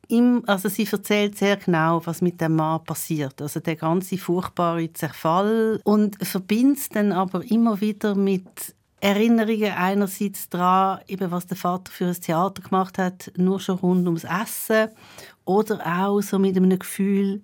im, 0.08 0.42
also 0.46 0.68
sie 0.68 0.86
erzählt 0.90 1.38
sehr 1.38 1.56
genau, 1.56 2.02
was 2.04 2.20
mit 2.20 2.38
dem 2.40 2.56
Mann 2.56 2.84
passiert. 2.84 3.40
Also 3.40 3.60
der 3.60 3.76
ganze 3.76 4.18
furchtbare 4.18 4.92
Zerfall 4.92 5.80
und 5.84 6.16
verbindet 6.24 6.78
es 6.78 6.88
dann 6.90 7.12
aber 7.12 7.42
immer 7.50 7.80
wieder 7.80 8.14
mit 8.14 8.74
Erinnerungen 9.00 9.72
einerseits 9.72 10.48
daran, 10.48 11.00
eben 11.08 11.30
was 11.30 11.46
der 11.46 11.56
Vater 11.56 11.90
für 11.90 12.06
ein 12.06 12.20
Theater 12.20 12.62
gemacht 12.62 12.96
hat, 12.98 13.32
nur 13.36 13.60
schon 13.60 13.76
rund 13.76 14.06
ums 14.06 14.24
Essen 14.24 14.88
oder 15.44 15.80
auch 15.86 16.20
so 16.20 16.38
mit 16.38 16.56
einem 16.56 16.78
Gefühl, 16.78 17.42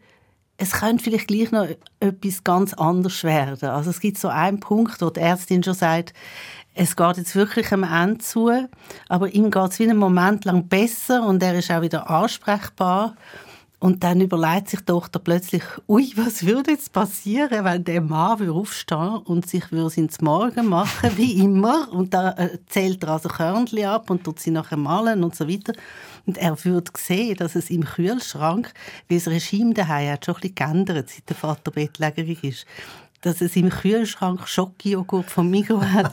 es 0.57 0.73
könnte 0.73 1.03
vielleicht 1.03 1.29
gleich 1.29 1.51
noch 1.53 1.67
etwas 2.01 2.45
ganz 2.45 2.75
anderes 2.75 3.25
werden. 3.25 3.71
Also 3.71 3.91
es 3.91 4.01
gibt 4.01 4.19
so 4.19 4.29
einen 4.29 4.61
Punkt, 4.61 5.01
wo 5.01 5.09
die 5.09 5.21
Ärztin 5.21 5.63
schon 5.63 5.75
sagt, 5.75 6.13
es 6.75 6.97
geht 6.97 7.17
jetzt 7.17 7.35
wirklich 7.35 7.73
am 7.73 7.83
Ende 7.83 8.19
zu, 8.19 8.51
aber 9.09 9.35
ihm 9.35 9.51
geht 9.51 9.71
es 9.71 9.79
wieder 9.79 9.91
einen 9.91 9.99
Moment 9.99 10.45
lang 10.45 10.69
besser 10.69 11.27
und 11.27 11.43
er 11.43 11.59
ist 11.59 11.71
auch 11.71 11.83
wieder 11.83 12.09
ansprechbar. 12.09 13.17
Und 13.81 14.05
dann 14.05 14.21
überlegt 14.21 14.69
sich 14.69 14.81
die 14.81 14.87
Tochter 14.87 15.19
plötzlich, 15.19 15.63
ui, 15.89 16.13
was 16.17 16.45
würde 16.45 16.73
jetzt 16.73 16.93
passieren, 16.93 17.65
wenn 17.65 17.83
der 17.83 18.03
Mann 18.03 18.39
würde 18.39 18.53
aufstehen 18.53 19.17
und 19.25 19.49
sich 19.49 19.73
würde 19.73 19.99
ins 19.99 20.21
Morgen 20.21 20.67
machen, 20.67 21.11
wie 21.17 21.43
immer. 21.43 21.91
Und 21.91 22.13
da 22.13 22.33
äh, 22.33 22.59
zählt 22.67 23.03
er 23.03 23.13
also 23.13 23.31
Körnchen 23.31 23.87
ab 23.87 24.11
und 24.11 24.23
tut 24.23 24.39
sie 24.39 24.51
nachher 24.51 24.77
malen 24.77 25.25
und 25.25 25.35
so 25.35 25.49
weiter. 25.49 25.73
Und 26.27 26.39
er 26.39 26.65
würde 26.65 26.91
sehen, 26.97 27.37
dass 27.37 27.55
es 27.55 27.71
im 27.71 27.85
Kühlschrank, 27.85 28.73
wie 29.09 29.17
das 29.17 29.29
Regime 29.29 29.75
daheim 29.75 30.13
hat, 30.13 30.25
schon 30.25 30.35
ein 30.37 30.41
bisschen 30.41 30.55
geändert, 30.55 31.11
seit 31.11 31.29
der 31.29 31.37
Vater 31.37 31.71
bettlägerig 31.71 32.45
ist 32.45 32.67
dass 33.21 33.41
es 33.41 33.55
im 33.57 33.69
Kühlschrank 33.69 34.49
Schokijoghurt 34.49 35.31
vom 35.31 35.51
Migros 35.51 35.85
hat. 35.85 36.13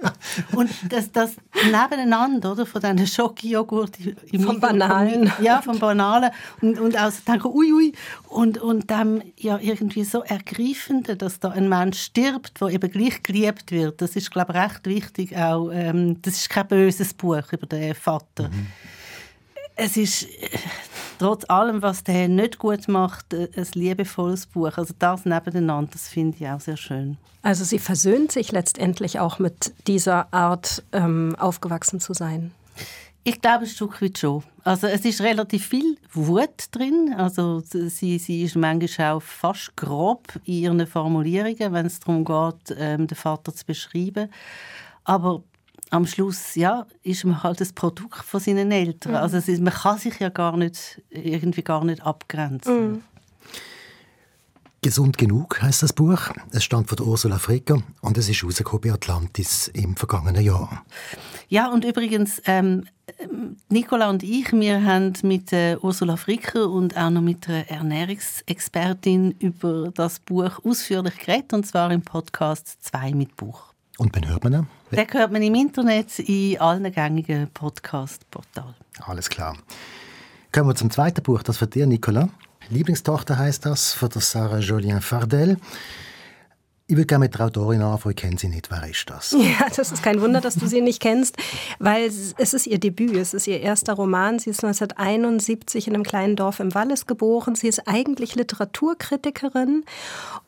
und 0.52 0.70
das, 0.88 1.10
das 1.10 1.36
nebeneinander, 1.64 2.52
oder, 2.52 2.64
von 2.64 2.80
diesen 2.80 3.06
Schokijoghurt 3.06 3.98
im 4.30 4.40
Vom 4.40 4.60
Banalen. 4.60 5.32
Ja, 5.40 5.62
vom 5.62 5.78
Banalen. 5.78 6.30
Und, 6.60 6.78
und 6.78 6.96
auch 6.96 7.10
so 7.10 7.20
denken, 7.26 7.48
ui, 7.48 7.72
ui. 7.72 7.92
Und, 8.28 8.58
und 8.58 8.90
dann 8.90 9.22
ja 9.36 9.58
irgendwie 9.58 10.04
so 10.04 10.22
ergreifend, 10.22 11.20
dass 11.20 11.40
da 11.40 11.50
ein 11.50 11.68
Mensch 11.68 12.00
stirbt, 12.00 12.60
der 12.60 12.68
eben 12.68 12.90
gleich 12.90 13.22
geliebt 13.22 13.72
wird. 13.72 14.00
Das 14.00 14.14
ist, 14.14 14.30
glaube 14.30 14.52
ich, 14.52 14.58
recht 14.60 14.86
wichtig 14.86 15.36
auch. 15.36 15.70
Ähm, 15.72 16.22
das 16.22 16.34
ist 16.34 16.50
kein 16.50 16.68
böses 16.68 17.14
Buch 17.14 17.52
über 17.52 17.66
den 17.66 17.94
Vater. 17.94 18.48
Mhm 18.48 18.68
es 19.76 19.96
ist 19.96 20.26
trotz 21.18 21.48
allem, 21.48 21.82
was 21.82 22.04
der 22.04 22.28
nicht 22.28 22.58
gut 22.58 22.88
macht, 22.88 23.32
äh, 23.34 23.48
ein 23.56 23.66
liebevolles 23.74 24.46
Buch. 24.46 24.76
Also 24.76 24.94
das 24.98 25.24
nebeneinander, 25.24 25.90
das 25.92 26.08
finde 26.08 26.36
ich 26.38 26.48
auch 26.48 26.60
sehr 26.60 26.76
schön. 26.76 27.18
Also 27.42 27.64
sie 27.64 27.78
versöhnt 27.78 28.32
sich 28.32 28.52
letztendlich 28.52 29.20
auch 29.20 29.38
mit 29.38 29.74
dieser 29.86 30.32
Art, 30.32 30.82
ähm, 30.92 31.36
aufgewachsen 31.38 32.00
zu 32.00 32.14
sein. 32.14 32.52
Ich 33.22 33.40
glaube 33.40 33.64
ein 33.64 33.66
Stück 33.66 34.02
weit 34.02 34.18
schon. 34.18 34.42
Also 34.64 34.86
es 34.86 35.04
ist 35.04 35.22
relativ 35.22 35.66
viel 35.66 35.96
Wut 36.12 36.66
drin. 36.72 37.14
Also 37.16 37.60
sie, 37.60 38.18
sie 38.18 38.42
ist 38.42 38.56
manchmal 38.56 39.12
auch 39.12 39.22
fast 39.22 39.76
grob 39.76 40.28
in 40.44 40.54
ihren 40.54 40.86
Formulierungen, 40.86 41.72
wenn 41.72 41.86
es 41.86 42.00
darum 42.00 42.24
geht, 42.24 42.76
ähm, 42.78 43.06
den 43.06 43.16
Vater 43.16 43.54
zu 43.54 43.64
beschreiben. 43.64 44.30
Aber 45.04 45.42
am 45.94 46.06
Schluss 46.06 46.54
ja, 46.56 46.86
ist 47.02 47.24
man 47.24 47.42
halt 47.42 47.60
das 47.60 47.72
Produkt 47.72 48.24
von 48.24 48.40
seinen 48.40 48.72
Eltern. 48.72 49.12
Mhm. 49.12 49.18
Also 49.18 49.36
ist, 49.36 49.60
man 49.60 49.72
kann 49.72 49.98
sich 49.98 50.18
ja 50.18 50.28
gar 50.28 50.56
nicht, 50.56 51.00
irgendwie 51.10 51.62
gar 51.62 51.84
nicht 51.84 52.04
abgrenzen. 52.04 52.92
Mhm. 52.92 53.02
Gesund 54.82 55.16
genug 55.16 55.62
heißt 55.62 55.82
das 55.82 55.94
Buch. 55.94 56.20
Es 56.50 56.62
stammt 56.62 56.90
von 56.90 57.00
Ursula 57.00 57.38
Fricker 57.38 57.82
und 58.02 58.18
es 58.18 58.28
ist 58.28 58.44
rausgekommen 58.44 58.82
bei 58.82 58.92
Atlantis 58.92 59.68
im 59.68 59.96
vergangenen 59.96 60.44
Jahr. 60.44 60.84
Ja, 61.48 61.72
und 61.72 61.86
übrigens, 61.86 62.42
ähm, 62.44 62.84
Nicola 63.70 64.10
und 64.10 64.22
ich, 64.22 64.52
wir 64.52 64.84
haben 64.84 65.14
mit 65.22 65.54
äh, 65.54 65.78
Ursula 65.80 66.16
Fricker 66.16 66.68
und 66.68 66.98
auch 66.98 67.08
noch 67.08 67.22
mit 67.22 67.48
einer 67.48 67.70
Ernährungsexpertin 67.70 69.36
über 69.38 69.90
das 69.94 70.18
Buch 70.18 70.62
ausführlich 70.64 71.16
geredet, 71.18 71.54
und 71.54 71.66
zwar 71.66 71.90
im 71.90 72.02
Podcast 72.02 72.76
«Zwei 72.82 73.12
mit 73.12 73.36
Buch». 73.36 73.73
Und 73.98 74.14
wann 74.14 74.28
hört 74.28 74.44
man 74.44 74.54
ihn? 74.54 74.66
Den 74.90 75.06
hört 75.12 75.32
man 75.32 75.42
im 75.42 75.54
Internet 75.54 76.18
in 76.18 76.58
allen 76.60 76.92
gängigen 76.92 77.48
Podcast-Portalen. 77.52 78.74
Alles 79.00 79.28
klar. 79.30 79.56
Kommen 80.52 80.68
wir 80.68 80.74
zum 80.74 80.90
zweiten 80.90 81.22
Buch, 81.22 81.42
das 81.42 81.58
von 81.58 81.70
dir, 81.70 81.86
Nicola. 81.86 82.28
Lieblingstochter 82.70 83.38
heißt 83.38 83.66
das, 83.66 83.92
von 83.92 84.08
der 84.08 84.22
Sarah 84.22 84.58
Jolien 84.58 85.00
Fardel. 85.00 85.58
Ich 86.86 86.96
würde 86.96 87.06
gerne 87.06 87.24
mit 87.24 87.34
der 87.34 87.46
Autorin 87.46 87.80
anfangen, 87.80 88.14
ich 88.14 88.20
kenne 88.20 88.38
sie 88.38 88.48
nicht. 88.48 88.70
Wer 88.70 88.86
ist 88.86 89.08
das? 89.08 89.30
Ja, 89.32 89.68
das 89.74 89.90
ist 89.90 90.02
kein 90.02 90.20
Wunder, 90.20 90.42
dass 90.42 90.56
du 90.56 90.66
sie 90.66 90.82
nicht 90.82 91.00
kennst, 91.00 91.34
weil 91.78 92.04
es 92.04 92.52
ist 92.52 92.66
ihr 92.66 92.78
Debüt, 92.78 93.16
es 93.16 93.32
ist 93.32 93.46
ihr 93.46 93.58
erster 93.60 93.94
Roman. 93.94 94.38
Sie 94.38 94.50
ist 94.50 94.62
1971 94.62 95.88
in 95.88 95.94
einem 95.94 96.02
kleinen 96.02 96.36
Dorf 96.36 96.60
im 96.60 96.74
Wallis 96.74 97.06
geboren. 97.06 97.54
Sie 97.54 97.68
ist 97.68 97.88
eigentlich 97.88 98.34
Literaturkritikerin 98.34 99.84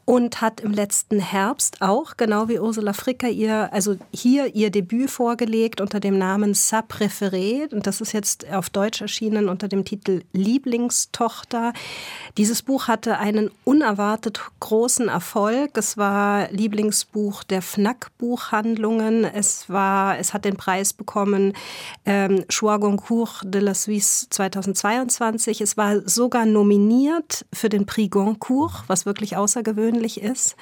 und 0.04 0.42
hat 0.42 0.60
im 0.60 0.72
letzten 0.72 1.20
Herbst 1.20 1.80
auch, 1.80 2.18
genau 2.18 2.48
wie 2.48 2.58
Ursula 2.58 2.92
Fricker, 2.92 3.30
ihr, 3.30 3.72
also 3.72 3.96
hier 4.12 4.54
ihr 4.54 4.70
Debüt 4.70 5.10
vorgelegt 5.10 5.80
unter 5.80 6.00
dem 6.00 6.18
Namen 6.18 6.52
Sa 6.52 6.80
Préférée. 6.80 7.72
Und 7.72 7.86
das 7.86 8.02
ist 8.02 8.12
jetzt 8.12 8.46
auf 8.52 8.68
Deutsch 8.68 9.00
erschienen 9.00 9.48
unter 9.48 9.68
dem 9.68 9.86
Titel 9.86 10.22
Lieblingstochter. 10.34 11.72
Dieses 12.36 12.62
Buch 12.62 12.88
hatte 12.88 13.18
einen 13.18 13.50
unerwartet 13.64 14.42
großen 14.60 15.08
Erfolg. 15.08 15.78
Es 15.78 15.96
war 15.96 16.25
Lieblingsbuch 16.50 17.44
der 17.44 17.62
FNAC-Buchhandlungen. 17.62 19.24
Es 19.24 19.68
war, 19.68 20.18
es 20.18 20.34
hat 20.34 20.44
den 20.44 20.56
Preis 20.56 20.92
bekommen, 20.92 21.52
ähm, 22.04 22.44
Choix 22.48 22.80
Goncourt 22.80 23.42
de 23.44 23.60
la 23.60 23.74
Suisse 23.74 24.28
2022. 24.30 25.60
Es 25.60 25.76
war 25.76 26.08
sogar 26.08 26.46
nominiert 26.46 27.46
für 27.52 27.68
den 27.68 27.86
Prix 27.86 28.10
Goncourt, 28.10 28.84
was 28.86 29.06
wirklich 29.06 29.36
außergewöhnlich 29.36 30.20
ist. 30.22 30.56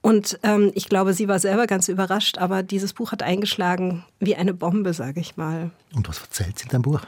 Und 0.00 0.38
ähm, 0.42 0.70
ich 0.74 0.88
glaube, 0.88 1.14
sie 1.14 1.28
war 1.28 1.38
selber 1.38 1.66
ganz 1.66 1.88
überrascht, 1.88 2.38
aber 2.38 2.62
dieses 2.62 2.92
Buch 2.92 3.12
hat 3.12 3.22
eingeschlagen 3.22 4.04
wie 4.20 4.36
eine 4.36 4.54
Bombe, 4.54 4.92
sage 4.92 5.20
ich 5.20 5.36
mal. 5.36 5.70
Und 5.94 6.08
was 6.08 6.20
erzählt 6.20 6.58
sie 6.58 6.64
in 6.64 6.70
deinem 6.70 6.82
Buch? 6.82 7.00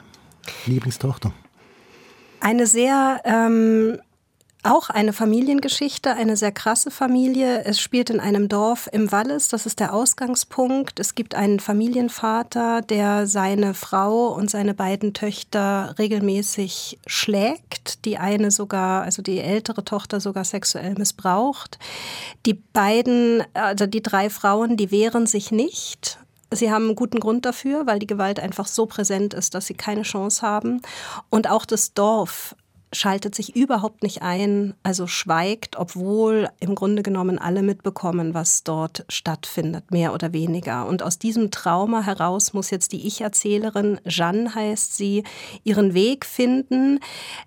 Lieblingstochter? 0.67 1.33
Eine 2.41 2.67
sehr 2.67 3.21
ähm, 3.25 3.99
auch 4.65 4.91
eine 4.91 5.13
Familiengeschichte, 5.13 6.13
eine 6.15 6.37
sehr 6.37 6.51
krasse 6.51 6.91
Familie. 6.91 7.65
Es 7.65 7.81
spielt 7.81 8.11
in 8.11 8.19
einem 8.19 8.49
Dorf 8.49 8.89
im 8.93 9.13
Wallis, 9.13 9.49
das 9.49 9.67
ist 9.67 9.79
der 9.79 9.95
Ausgangspunkt. 9.95 10.99
Es 10.99 11.15
gibt 11.15 11.35
einen 11.35 11.61
Familienvater, 11.61 12.83
der 12.83 13.27
seine 13.27 13.75
Frau 13.75 14.29
und 14.29 14.51
seine 14.51 14.75
beiden 14.75 15.15
Töchter 15.15 15.95
regelmäßig 15.99 16.99
schlägt. 17.07 18.05
Die 18.05 18.19
eine 18.19 18.51
sogar, 18.51 19.03
also 19.03 19.23
die 19.23 19.39
ältere 19.39 19.85
Tochter 19.85 20.21
sogar 20.21 20.45
sexuell 20.45 20.95
missbraucht. 20.95 21.79
Die 22.45 22.55
beiden, 22.55 23.45
also 23.55 23.87
die 23.87 24.03
drei 24.03 24.29
Frauen, 24.29 24.77
die 24.77 24.91
wehren 24.91 25.27
sich 25.27 25.53
nicht. 25.53 26.19
Sie 26.51 26.73
haben 26.73 26.87
einen 26.87 26.97
guten 26.97 27.21
Grund 27.21 27.45
dafür, 27.45 27.87
weil 27.87 27.99
die 27.99 28.07
Gewalt 28.07 28.41
einfach 28.41 28.67
so 28.67 28.87
präsent 28.87 29.35
ist, 29.35 29.55
dass 29.55 29.67
sie 29.67 29.75
keine 29.75 30.03
Chance 30.03 30.43
haben. 30.43 30.81
Und 31.31 31.49
auch 31.49 31.67
das 31.67 31.93
Dorf 31.93 32.57
schaltet 32.93 33.35
sich 33.35 33.55
überhaupt 33.55 34.03
nicht 34.03 34.23
ein, 34.23 34.75
also 34.83 35.07
schweigt, 35.07 35.77
obwohl 35.77 36.49
im 36.61 36.75
Grunde 36.75 37.03
genommen 37.03 37.39
alle 37.39 37.63
mitbekommen, 37.63 38.35
was 38.35 38.65
dort 38.65 39.05
stattfindet, 39.09 39.91
mehr 39.91 40.15
oder 40.15 40.33
weniger. 40.33 40.87
Und 40.87 41.03
aus 41.03 41.19
diesem 41.19 41.51
Trauma 41.51 42.03
heraus 42.03 42.53
muss 42.53 42.71
jetzt 42.71 42.93
die 42.93 43.07
Ich-Erzählerin, 43.07 44.01
Jeanne 44.07 44.55
heißt 44.55 44.97
sie, 44.97 45.25
ihren 45.65 45.95
Weg 45.95 46.25
finden. 46.25 47.01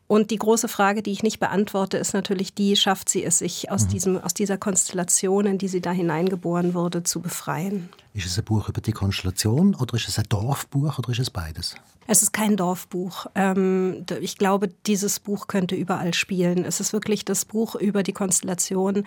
Und 0.08 0.32
die 0.32 0.38
große 0.38 0.68
Frage, 0.68 1.02
die 1.02 1.12
ich 1.12 1.24
nicht 1.24 1.40
beantworte, 1.40 1.98
ist 1.98 2.14
natürlich 2.14 2.54
die, 2.54 2.76
schafft 2.76 3.10
sie 3.10 3.24
es, 3.24 3.40
sich 3.40 3.72
aus, 3.72 3.86
mhm. 3.86 3.90
diesem, 3.90 4.18
aus 4.18 4.34
dieser 4.34 4.58
Konstellation, 4.58 5.46
in 5.46 5.58
die 5.58 5.68
sie 5.68 5.82
da 5.82 5.92
hineingeboren 5.92 6.74
wurde, 6.74 7.04
zu 7.04 7.20
befreien. 7.20 7.90
Ist 8.14 8.26
es 8.26 8.38
ein 8.38 8.44
Buch 8.44 8.70
über 8.70 8.82
die 8.82 8.92
Konstellation 8.92 9.74
oder 9.76 9.96
ist 9.96 10.08
es 10.08 10.20
ein 10.20 10.26
Dorfbuch 10.28 11.00
oder 11.00 11.10
ist 11.10 11.20
es 11.20 11.30
beides? 11.30 11.76
Es 12.12 12.22
ist 12.22 12.34
kein 12.34 12.58
Dorfbuch. 12.58 13.28
Ähm, 13.36 14.06
ich 14.20 14.38
glaube, 14.38 14.68
dieses 14.86 15.22
Buch 15.22 15.48
könnte 15.48 15.76
überall 15.76 16.14
spielen. 16.14 16.66
Es 16.66 16.82
ist 16.82 16.92
wirklich 16.92 17.24
das 17.24 17.46
Buch 17.46 17.76
über 17.76 18.04
die 18.04 18.12
Konstellation 18.12 19.06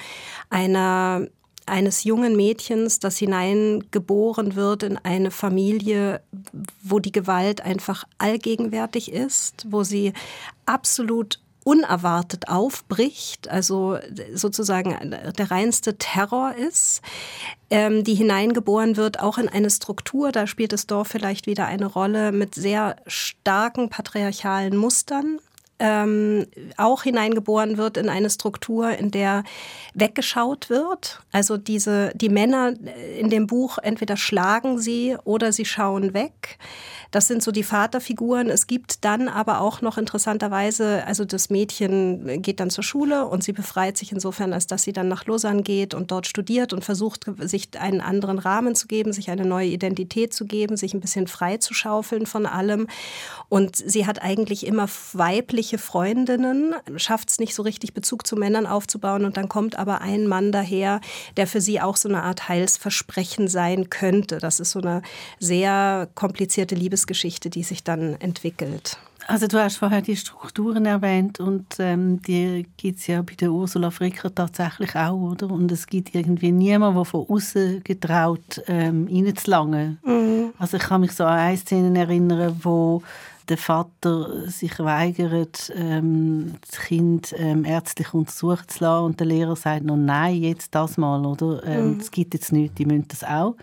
einer 0.48 1.28
eines 1.66 2.04
jungen 2.04 2.36
Mädchens, 2.36 3.00
das 3.00 3.16
hineingeboren 3.16 4.54
wird 4.54 4.82
in 4.82 4.98
eine 4.98 5.30
Familie, 5.30 6.20
wo 6.82 6.98
die 6.98 7.12
Gewalt 7.12 7.62
einfach 7.62 8.04
allgegenwärtig 8.18 9.10
ist, 9.12 9.66
wo 9.70 9.82
sie 9.82 10.12
absolut 10.66 11.40
unerwartet 11.64 12.48
aufbricht, 12.48 13.48
also 13.48 13.98
sozusagen 14.34 15.16
der 15.36 15.50
reinste 15.50 15.96
Terror 15.96 16.54
ist, 16.54 17.00
ähm, 17.70 18.04
die 18.04 18.14
hineingeboren 18.14 18.96
wird, 18.96 19.20
auch 19.20 19.38
in 19.38 19.48
eine 19.48 19.70
Struktur, 19.70 20.30
da 20.30 20.46
spielt 20.46 20.72
das 20.72 20.86
Dorf 20.86 21.08
vielleicht 21.08 21.46
wieder 21.46 21.66
eine 21.66 21.86
Rolle 21.86 22.32
mit 22.32 22.54
sehr 22.54 22.96
starken 23.06 23.88
patriarchalen 23.88 24.76
Mustern 24.76 25.40
ähm, 25.78 26.46
auch 26.76 27.02
hineingeboren 27.02 27.76
wird 27.76 27.96
in 27.96 28.08
eine 28.08 28.30
Struktur, 28.30 28.90
in 28.90 29.10
der 29.10 29.44
weggeschaut 29.94 30.70
wird. 30.70 31.20
Also 31.32 31.56
diese, 31.56 32.12
die 32.14 32.28
Männer 32.28 32.74
in 33.18 33.30
dem 33.30 33.46
Buch 33.46 33.78
entweder 33.78 34.16
schlagen 34.16 34.78
sie 34.78 35.16
oder 35.24 35.52
sie 35.52 35.64
schauen 35.64 36.14
weg. 36.14 36.58
Das 37.14 37.28
sind 37.28 37.44
so 37.44 37.52
die 37.52 37.62
Vaterfiguren. 37.62 38.50
Es 38.50 38.66
gibt 38.66 39.04
dann 39.04 39.28
aber 39.28 39.60
auch 39.60 39.80
noch 39.82 39.98
interessanterweise, 39.98 41.06
also 41.06 41.24
das 41.24 41.48
Mädchen 41.48 42.42
geht 42.42 42.58
dann 42.58 42.70
zur 42.70 42.82
Schule 42.82 43.26
und 43.26 43.44
sie 43.44 43.52
befreit 43.52 43.96
sich 43.96 44.10
insofern, 44.10 44.52
als 44.52 44.66
dass 44.66 44.82
sie 44.82 44.92
dann 44.92 45.06
nach 45.06 45.24
Lausanne 45.24 45.62
geht 45.62 45.94
und 45.94 46.10
dort 46.10 46.26
studiert 46.26 46.72
und 46.72 46.84
versucht, 46.84 47.26
sich 47.38 47.68
einen 47.78 48.00
anderen 48.00 48.40
Rahmen 48.40 48.74
zu 48.74 48.88
geben, 48.88 49.12
sich 49.12 49.30
eine 49.30 49.44
neue 49.44 49.68
Identität 49.68 50.34
zu 50.34 50.44
geben, 50.44 50.76
sich 50.76 50.92
ein 50.92 51.00
bisschen 51.00 51.28
frei 51.28 51.58
zu 51.58 51.72
schaufeln 51.72 52.26
von 52.26 52.46
allem. 52.46 52.88
Und 53.48 53.76
sie 53.76 54.06
hat 54.06 54.20
eigentlich 54.20 54.66
immer 54.66 54.88
weibliche 55.12 55.73
Freundinnen, 55.78 56.74
schafft 56.96 57.30
es 57.30 57.38
nicht 57.38 57.54
so 57.54 57.62
richtig 57.62 57.94
Bezug 57.94 58.26
zu 58.26 58.36
Männern 58.36 58.66
aufzubauen 58.66 59.24
und 59.24 59.36
dann 59.36 59.48
kommt 59.48 59.78
aber 59.78 60.00
ein 60.00 60.26
Mann 60.26 60.52
daher, 60.52 61.00
der 61.36 61.46
für 61.46 61.60
sie 61.60 61.80
auch 61.80 61.96
so 61.96 62.08
eine 62.08 62.22
Art 62.22 62.48
Heilsversprechen 62.48 63.48
sein 63.48 63.90
könnte. 63.90 64.38
Das 64.38 64.60
ist 64.60 64.72
so 64.72 64.80
eine 64.80 65.02
sehr 65.38 66.08
komplizierte 66.14 66.74
Liebesgeschichte, 66.74 67.50
die 67.50 67.62
sich 67.62 67.84
dann 67.84 68.14
entwickelt. 68.20 68.98
Also 69.26 69.46
du 69.46 69.58
hast 69.58 69.78
vorher 69.78 70.02
die 70.02 70.16
Strukturen 70.16 70.84
erwähnt 70.84 71.40
und 71.40 71.64
ähm, 71.78 72.20
die 72.22 72.66
gibt 72.76 72.98
es 72.98 73.06
ja 73.06 73.22
bei 73.22 73.34
der 73.34 73.50
Ursula 73.52 73.90
Fricker 73.90 74.34
tatsächlich 74.34 74.94
auch, 74.96 75.14
oder? 75.14 75.50
Und 75.50 75.72
es 75.72 75.86
gibt 75.86 76.14
irgendwie 76.14 76.52
niemanden, 76.52 76.96
der 76.96 77.04
von 77.04 77.26
außen 77.28 77.82
getraut, 77.84 78.62
ähm, 78.66 79.08
reinzulangen. 79.10 79.98
Mhm. 80.04 80.52
Also 80.58 80.76
ich 80.76 80.82
kann 80.82 81.00
mich 81.00 81.12
so 81.12 81.24
an 81.24 81.38
eine 81.38 81.56
Szene 81.56 81.98
erinnern, 81.98 82.60
wo 82.62 83.02
der 83.48 83.58
Vater 83.58 84.48
sich 84.48 84.78
weigert, 84.78 85.72
ähm, 85.74 86.54
das 86.68 86.80
Kind 86.80 87.34
ähm, 87.36 87.64
ärztlich 87.64 88.14
untersuchen 88.14 88.68
zu 88.68 88.84
lassen 88.84 89.04
und 89.04 89.20
der 89.20 89.26
Lehrer 89.26 89.56
sagt 89.56 89.84
noch 89.84 89.96
nein, 89.96 90.36
jetzt 90.42 90.74
das 90.74 90.96
mal, 90.96 91.24
oder? 91.24 91.62
Ähm, 91.64 91.98
Es 92.00 92.06
mhm. 92.06 92.10
gibt 92.10 92.34
jetzt 92.34 92.52
nichts, 92.52 92.74
die 92.76 92.86
müssen 92.86 93.08
das 93.08 93.24
auch. 93.24 93.56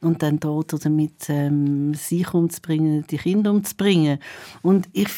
Und 0.00 0.22
dann 0.22 0.40
droht 0.40 0.72
er 0.72 0.80
damit, 0.80 1.28
ähm, 1.28 1.94
sich 1.94 2.34
umzubringen, 2.34 3.04
die 3.08 3.18
Kinder 3.18 3.52
umzubringen. 3.52 4.18
Und 4.60 4.88
ich 4.92 5.08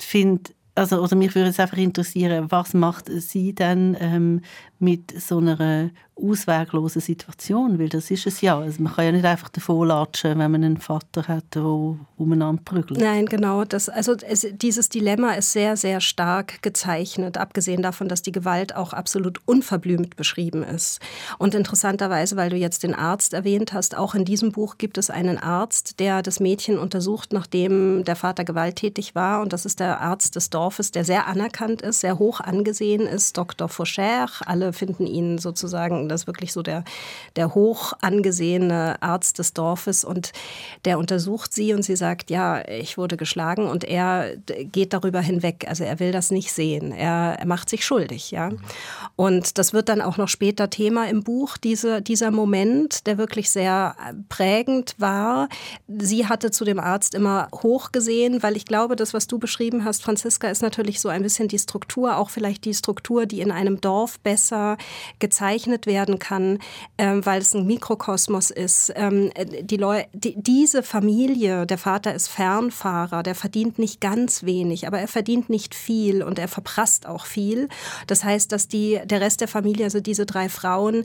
finde, 0.00 0.50
also, 0.74 1.00
oder 1.02 1.16
mich 1.16 1.34
würde 1.34 1.50
es 1.50 1.60
einfach 1.60 1.76
interessieren, 1.76 2.46
was 2.50 2.74
macht 2.74 3.08
sie 3.08 3.54
dann 3.54 3.96
ähm, 4.00 4.40
mit 4.82 5.20
so 5.20 5.38
einer 5.38 5.90
ausweglosen 6.14 7.00
Situation, 7.00 7.78
weil 7.78 7.88
das 7.88 8.10
ist 8.10 8.26
es 8.26 8.40
ja. 8.42 8.58
Also 8.58 8.82
man 8.82 8.94
kann 8.94 9.06
ja 9.06 9.12
nicht 9.12 9.24
einfach 9.24 9.48
davon 9.48 9.88
latschen, 9.88 10.38
wenn 10.38 10.50
man 10.50 10.62
einen 10.62 10.76
Vater 10.76 11.26
hat, 11.26 11.54
der 11.54 11.64
umeinander 11.64 12.62
prügelt. 12.64 13.00
Nein, 13.00 13.26
genau. 13.26 13.64
Das, 13.64 13.88
also 13.88 14.14
es, 14.14 14.46
dieses 14.52 14.88
Dilemma 14.88 15.32
ist 15.32 15.52
sehr, 15.52 15.76
sehr 15.76 16.00
stark 16.00 16.62
gezeichnet, 16.62 17.38
abgesehen 17.38 17.82
davon, 17.82 18.08
dass 18.08 18.22
die 18.22 18.32
Gewalt 18.32 18.76
auch 18.76 18.92
absolut 18.92 19.40
unverblümt 19.46 20.16
beschrieben 20.16 20.62
ist. 20.62 21.00
Und 21.38 21.54
interessanterweise, 21.54 22.36
weil 22.36 22.50
du 22.50 22.56
jetzt 22.56 22.82
den 22.82 22.94
Arzt 22.94 23.32
erwähnt 23.32 23.72
hast, 23.72 23.96
auch 23.96 24.14
in 24.14 24.24
diesem 24.24 24.52
Buch 24.52 24.78
gibt 24.78 24.98
es 24.98 25.10
einen 25.10 25.38
Arzt, 25.38 25.98
der 25.98 26.22
das 26.22 26.40
Mädchen 26.40 26.78
untersucht, 26.78 27.32
nachdem 27.32 28.04
der 28.04 28.16
Vater 28.16 28.44
gewalttätig 28.44 29.14
war. 29.14 29.40
Und 29.40 29.52
das 29.52 29.64
ist 29.64 29.80
der 29.80 30.00
Arzt 30.00 30.36
des 30.36 30.50
Dorfes, 30.50 30.90
der 30.90 31.04
sehr 31.04 31.26
anerkannt 31.26 31.82
ist, 31.82 32.00
sehr 32.00 32.18
hoch 32.18 32.40
angesehen 32.40 33.06
ist, 33.06 33.38
Dr. 33.38 33.68
Faucher. 33.68 34.28
Alle 34.46 34.71
finden 34.72 35.06
ihn 35.06 35.38
sozusagen 35.38 36.08
das 36.12 36.22
ist 36.22 36.26
wirklich 36.26 36.52
so 36.52 36.62
der, 36.62 36.84
der 37.36 37.54
hoch 37.54 37.92
angesehene 38.00 38.96
Arzt 39.00 39.38
des 39.38 39.52
Dorfes 39.52 40.04
und 40.04 40.32
der 40.84 40.98
untersucht 40.98 41.52
sie 41.52 41.74
und 41.74 41.82
sie 41.82 41.96
sagt, 41.96 42.30
ja, 42.30 42.66
ich 42.68 42.98
wurde 42.98 43.16
geschlagen 43.16 43.66
und 43.66 43.84
er 43.84 44.36
geht 44.36 44.92
darüber 44.92 45.20
hinweg. 45.20 45.66
Also 45.68 45.84
er 45.84 45.98
will 45.98 46.12
das 46.12 46.30
nicht 46.30 46.52
sehen. 46.52 46.92
Er, 46.92 47.36
er 47.38 47.46
macht 47.46 47.68
sich 47.68 47.84
schuldig, 47.84 48.30
ja. 48.30 48.50
Und 49.16 49.58
das 49.58 49.72
wird 49.72 49.88
dann 49.88 50.00
auch 50.00 50.16
noch 50.16 50.28
später 50.28 50.70
Thema 50.70 51.08
im 51.08 51.22
Buch, 51.22 51.56
diese, 51.56 52.02
dieser 52.02 52.30
Moment, 52.30 53.06
der 53.06 53.18
wirklich 53.18 53.50
sehr 53.50 53.96
prägend 54.28 54.94
war. 54.98 55.48
Sie 55.88 56.26
hatte 56.26 56.50
zu 56.50 56.64
dem 56.64 56.78
Arzt 56.78 57.14
immer 57.14 57.48
hoch 57.62 57.92
gesehen, 57.92 58.42
weil 58.42 58.56
ich 58.56 58.64
glaube, 58.64 58.96
das, 58.96 59.14
was 59.14 59.26
du 59.26 59.38
beschrieben 59.38 59.84
hast, 59.84 60.02
Franziska, 60.02 60.48
ist 60.48 60.62
natürlich 60.62 61.00
so 61.00 61.08
ein 61.08 61.22
bisschen 61.22 61.48
die 61.48 61.58
Struktur, 61.58 62.16
auch 62.16 62.30
vielleicht 62.30 62.64
die 62.64 62.74
Struktur, 62.74 63.26
die 63.26 63.40
in 63.40 63.50
einem 63.50 63.80
Dorf 63.80 64.18
besser 64.20 64.61
gezeichnet 65.18 65.86
werden 65.86 66.18
kann, 66.18 66.58
ähm, 66.98 67.24
weil 67.24 67.40
es 67.40 67.54
ein 67.54 67.66
Mikrokosmos 67.66 68.50
ist. 68.50 68.92
Ähm, 68.96 69.30
die 69.62 69.76
Leu 69.76 70.02
die, 70.12 70.34
diese 70.36 70.82
Familie, 70.82 71.66
der 71.66 71.78
Vater 71.78 72.14
ist 72.14 72.28
Fernfahrer, 72.28 73.22
der 73.22 73.34
verdient 73.34 73.78
nicht 73.78 74.00
ganz 74.00 74.44
wenig, 74.44 74.86
aber 74.86 75.00
er 75.00 75.08
verdient 75.08 75.50
nicht 75.50 75.74
viel 75.74 76.22
und 76.22 76.38
er 76.38 76.48
verprasst 76.48 77.06
auch 77.06 77.26
viel. 77.26 77.68
Das 78.06 78.24
heißt, 78.24 78.52
dass 78.52 78.68
die, 78.68 79.00
der 79.04 79.20
Rest 79.20 79.40
der 79.40 79.48
Familie, 79.48 79.84
also 79.84 80.00
diese 80.00 80.26
drei 80.26 80.48
Frauen, 80.48 81.04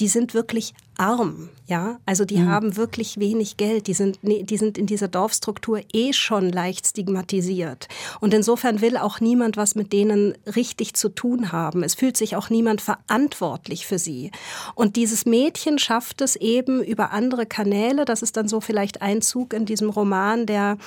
die 0.00 0.08
sind 0.08 0.34
wirklich 0.34 0.74
arm, 0.96 1.48
ja. 1.66 1.98
Also 2.06 2.24
die 2.24 2.38
mhm. 2.38 2.48
haben 2.48 2.76
wirklich 2.76 3.18
wenig 3.18 3.56
Geld. 3.56 3.86
Die 3.86 3.94
sind, 3.94 4.18
die 4.22 4.56
sind 4.56 4.76
in 4.76 4.86
dieser 4.86 5.08
Dorfstruktur 5.08 5.80
eh 5.92 6.12
schon 6.12 6.50
leicht 6.50 6.86
stigmatisiert. 6.86 7.88
Und 8.20 8.34
insofern 8.34 8.80
will 8.80 8.96
auch 8.96 9.20
niemand 9.20 9.56
was 9.56 9.74
mit 9.74 9.92
denen 9.92 10.34
richtig 10.56 10.94
zu 10.94 11.08
tun 11.08 11.52
haben. 11.52 11.82
Es 11.82 11.94
fühlt 11.94 12.16
sich 12.16 12.36
auch 12.36 12.50
niemand 12.50 12.80
verantwortlich 12.80 13.86
für 13.86 13.98
sie. 13.98 14.32
Und 14.74 14.96
dieses 14.96 15.24
Mädchen 15.24 15.78
schafft 15.78 16.20
es 16.20 16.36
eben 16.36 16.82
über 16.82 17.12
andere 17.12 17.46
Kanäle. 17.46 18.04
Das 18.04 18.22
ist 18.22 18.36
dann 18.36 18.48
so 18.48 18.60
vielleicht 18.60 19.00
ein 19.00 19.22
Zug 19.22 19.52
in 19.52 19.66
diesem 19.66 19.90
Roman, 19.90 20.46
der 20.46 20.78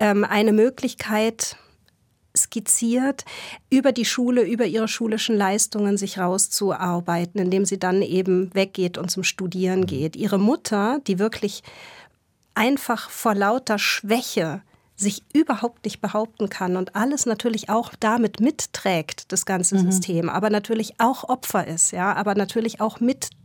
ähm, 0.00 0.24
eine 0.24 0.52
Möglichkeit 0.52 1.56
skizziert, 2.50 3.24
über 3.70 3.92
die 3.92 4.04
Schule, 4.04 4.42
über 4.42 4.66
ihre 4.66 4.88
schulischen 4.88 5.36
Leistungen 5.36 5.96
sich 5.96 6.18
rauszuarbeiten, 6.18 7.40
indem 7.40 7.64
sie 7.64 7.78
dann 7.78 8.02
eben 8.02 8.52
weggeht 8.54 8.98
und 8.98 9.10
zum 9.10 9.22
Studieren 9.22 9.86
geht. 9.86 10.16
Ihre 10.16 10.38
Mutter, 10.38 11.00
die 11.06 11.18
wirklich 11.18 11.62
einfach 12.54 13.08
vor 13.08 13.34
lauter 13.34 13.78
Schwäche 13.78 14.62
sich 14.96 15.22
überhaupt 15.32 15.84
nicht 15.86 16.02
behaupten 16.02 16.50
kann 16.50 16.76
und 16.76 16.94
alles 16.94 17.24
natürlich 17.24 17.70
auch 17.70 17.92
damit 17.98 18.40
mitträgt, 18.40 19.32
das 19.32 19.46
ganze 19.46 19.76
mhm. 19.76 19.90
System, 19.90 20.28
aber 20.28 20.50
natürlich 20.50 20.94
auch 20.98 21.24
Opfer 21.24 21.66
ist, 21.66 21.92
ja, 21.92 22.12
aber 22.12 22.34
natürlich 22.34 22.82
auch 22.82 23.00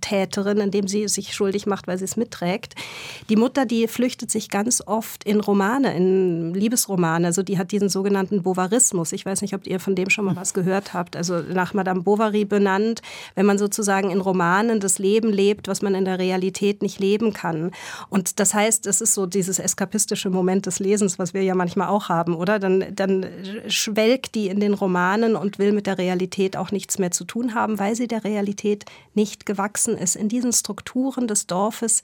Mittäterin, 0.06 0.58
indem 0.60 0.88
sie 0.88 1.08
sich 1.08 1.34
schuldig 1.34 1.65
macht, 1.65 1.88
weil 1.88 1.98
sie 1.98 2.06
es 2.06 2.15
mitträgt. 2.15 2.76
Die 3.30 3.36
Mutter, 3.36 3.65
die 3.65 3.88
flüchtet 3.88 4.32
sich 4.32 4.50
ganz 4.50 4.84
oft 4.86 5.24
in 5.24 5.39
Romane, 5.39 5.96
in 5.96 6.54
Liebesromane, 6.54 7.28
also 7.28 7.41
die 7.44 7.58
hat 7.58 7.72
diesen 7.72 7.89
sogenannten 7.89 8.44
Bovarismus. 8.44 9.12
Ich 9.12 9.26
weiß 9.26 9.41
nicht, 9.41 9.54
ob 9.54 9.65
ihr 9.68 9.80
von 9.80 9.96
dem 9.96 10.10
schon 10.10 10.26
mal 10.26 10.36
was 10.36 10.54
gehört 10.54 10.94
habt, 10.94 11.15
also 11.15 11.39
nach 11.39 11.74
Madame 11.74 12.02
Bovary 12.02 12.46
benannt, 12.46 13.02
wenn 13.36 13.46
man 13.46 13.58
sozusagen 13.58 14.12
in 14.12 14.22
Romanen 14.22 14.80
das 14.80 15.00
Leben 15.00 15.32
lebt, 15.32 15.68
was 15.68 15.82
man 15.82 15.96
in 15.96 16.06
der 16.06 16.20
Realität 16.20 16.82
nicht 16.82 17.00
leben 17.00 17.34
kann. 17.34 17.72
Und 18.10 18.39
das 18.39 18.54
heißt, 18.54 18.86
es 18.88 19.02
ist 19.02 19.13
so 19.13 19.26
dieses 19.26 19.60
eskapistische 19.60 20.30
Moment 20.30 20.65
des 20.65 20.80
Lesens, 20.80 21.18
was 21.18 21.34
wir 21.34 21.41
ja 21.41 21.56
manchmal 21.56 21.88
auch 21.88 22.10
haben, 22.10 22.36
oder? 22.36 22.60
Dann, 22.60 22.86
dann 22.94 23.26
schwelgt 23.68 24.36
die 24.36 24.48
in 24.48 24.60
den 24.60 24.74
Romanen 24.74 25.36
und 25.36 25.60
will 25.60 25.72
mit 25.72 25.88
der 25.88 25.98
Realität 25.98 26.58
auch 26.58 26.72
nichts 26.72 27.00
mehr 27.00 27.12
zu 27.12 27.24
tun 27.24 27.56
haben, 27.56 27.80
weil 27.80 27.96
sie 27.96 28.08
der 28.08 28.24
Realität 28.24 28.86
nicht 29.13 29.46
gewachsen 29.46 29.94
ist. 29.97 30.15
In 30.15 30.29
diesen 30.29 30.53
Strukturen 30.53 31.27
des 31.27 31.47
Dorfes 31.47 32.01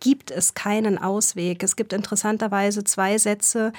gibt 0.00 0.30
es 0.30 0.54
keinen 0.54 0.98
Ausweg. 0.98 1.62
Es 1.62 1.76
gibt 1.76 1.92
interessanterweise 1.92 2.84
zwei 2.84 3.18
Sätze, 3.18 3.72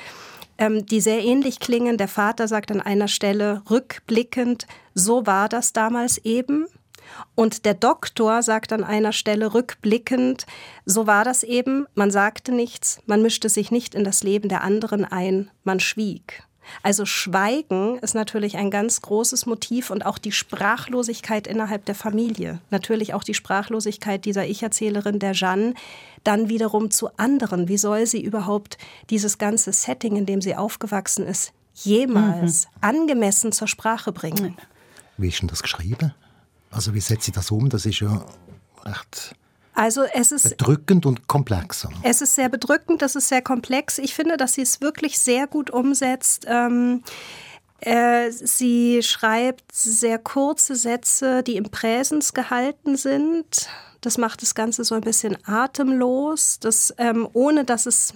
ähm, 0.57 0.85
die 0.85 1.01
sehr 1.01 1.23
ähnlich 1.23 1.59
klingen. 1.59 1.97
Der 1.97 2.07
Vater 2.07 2.47
sagt 2.47 2.71
an 2.71 2.81
einer 2.81 3.07
Stelle 3.07 3.63
rückblickend, 3.69 4.67
so 4.93 5.25
war 5.25 5.49
das 5.49 5.73
damals 5.73 6.17
eben. 6.19 6.67
Und 7.35 7.65
der 7.65 7.73
Doktor 7.73 8.41
sagt 8.43 8.71
an 8.71 8.83
einer 8.83 9.11
Stelle 9.11 9.53
rückblickend, 9.53 10.45
so 10.85 11.07
war 11.07 11.23
das 11.23 11.43
eben, 11.43 11.85
man 11.95 12.11
sagte 12.11 12.51
nichts, 12.51 13.01
man 13.05 13.21
mischte 13.21 13.49
sich 13.49 13.71
nicht 13.71 13.93
in 13.93 14.03
das 14.03 14.23
Leben 14.23 14.49
der 14.49 14.63
anderen 14.63 15.05
ein, 15.05 15.51
man 15.63 15.79
schwieg. 15.79 16.43
Also 16.81 17.05
Schweigen 17.05 17.99
ist 17.99 18.15
natürlich 18.15 18.57
ein 18.57 18.71
ganz 18.71 19.01
großes 19.01 19.45
Motiv 19.45 19.89
und 19.89 20.05
auch 20.05 20.17
die 20.17 20.31
Sprachlosigkeit 20.31 21.47
innerhalb 21.47 21.85
der 21.85 21.95
Familie. 21.95 22.59
Natürlich 22.69 23.13
auch 23.13 23.23
die 23.23 23.33
Sprachlosigkeit 23.33 24.25
dieser 24.25 24.45
Ich-Erzählerin, 24.45 25.19
der 25.19 25.33
Jeanne, 25.33 25.73
dann 26.23 26.49
wiederum 26.49 26.91
zu 26.91 27.09
anderen. 27.17 27.67
Wie 27.67 27.77
soll 27.77 28.05
sie 28.05 28.21
überhaupt 28.21 28.77
dieses 29.09 29.37
ganze 29.37 29.73
Setting, 29.73 30.15
in 30.15 30.25
dem 30.25 30.41
sie 30.41 30.55
aufgewachsen 30.55 31.25
ist, 31.25 31.53
jemals 31.75 32.65
mhm. 32.65 32.71
angemessen 32.81 33.51
zur 33.51 33.67
Sprache 33.67 34.11
bringen? 34.11 34.57
Wie 35.17 35.27
ist 35.27 35.41
denn 35.41 35.47
das 35.47 35.61
geschrieben? 35.61 36.13
Also 36.71 36.93
wie 36.93 36.99
setzt 36.99 37.25
sie 37.25 37.31
das 37.31 37.51
um? 37.51 37.69
Das 37.69 37.85
ist 37.85 37.99
ja 37.99 38.25
recht 38.83 39.35
also 39.73 40.03
es 40.13 40.31
ist 40.31 40.57
bedrückend 40.57 41.05
und 41.05 41.27
komplex. 41.27 41.87
Es 42.03 42.21
ist 42.21 42.35
sehr 42.35 42.49
bedrückend, 42.49 43.01
das 43.01 43.15
ist 43.15 43.27
sehr 43.27 43.41
komplex. 43.41 43.97
Ich 43.97 44.13
finde, 44.13 44.37
dass 44.37 44.53
sie 44.53 44.61
es 44.61 44.81
wirklich 44.81 45.19
sehr 45.19 45.47
gut 45.47 45.71
umsetzt. 45.71 46.45
Ähm, 46.47 47.03
äh, 47.79 48.31
sie 48.31 49.01
schreibt 49.03 49.71
sehr 49.71 50.17
kurze 50.17 50.75
Sätze, 50.75 51.43
die 51.43 51.57
im 51.57 51.65
Präsens 51.65 52.33
gehalten 52.33 52.95
sind. 52.95 53.67
Das 54.01 54.17
macht 54.17 54.41
das 54.41 54.55
Ganze 54.55 54.83
so 54.83 54.95
ein 54.95 55.01
bisschen 55.01 55.37
atemlos, 55.45 56.59
das, 56.59 56.93
ähm, 56.97 57.27
ohne 57.33 57.65
dass 57.65 57.85
es, 57.85 58.13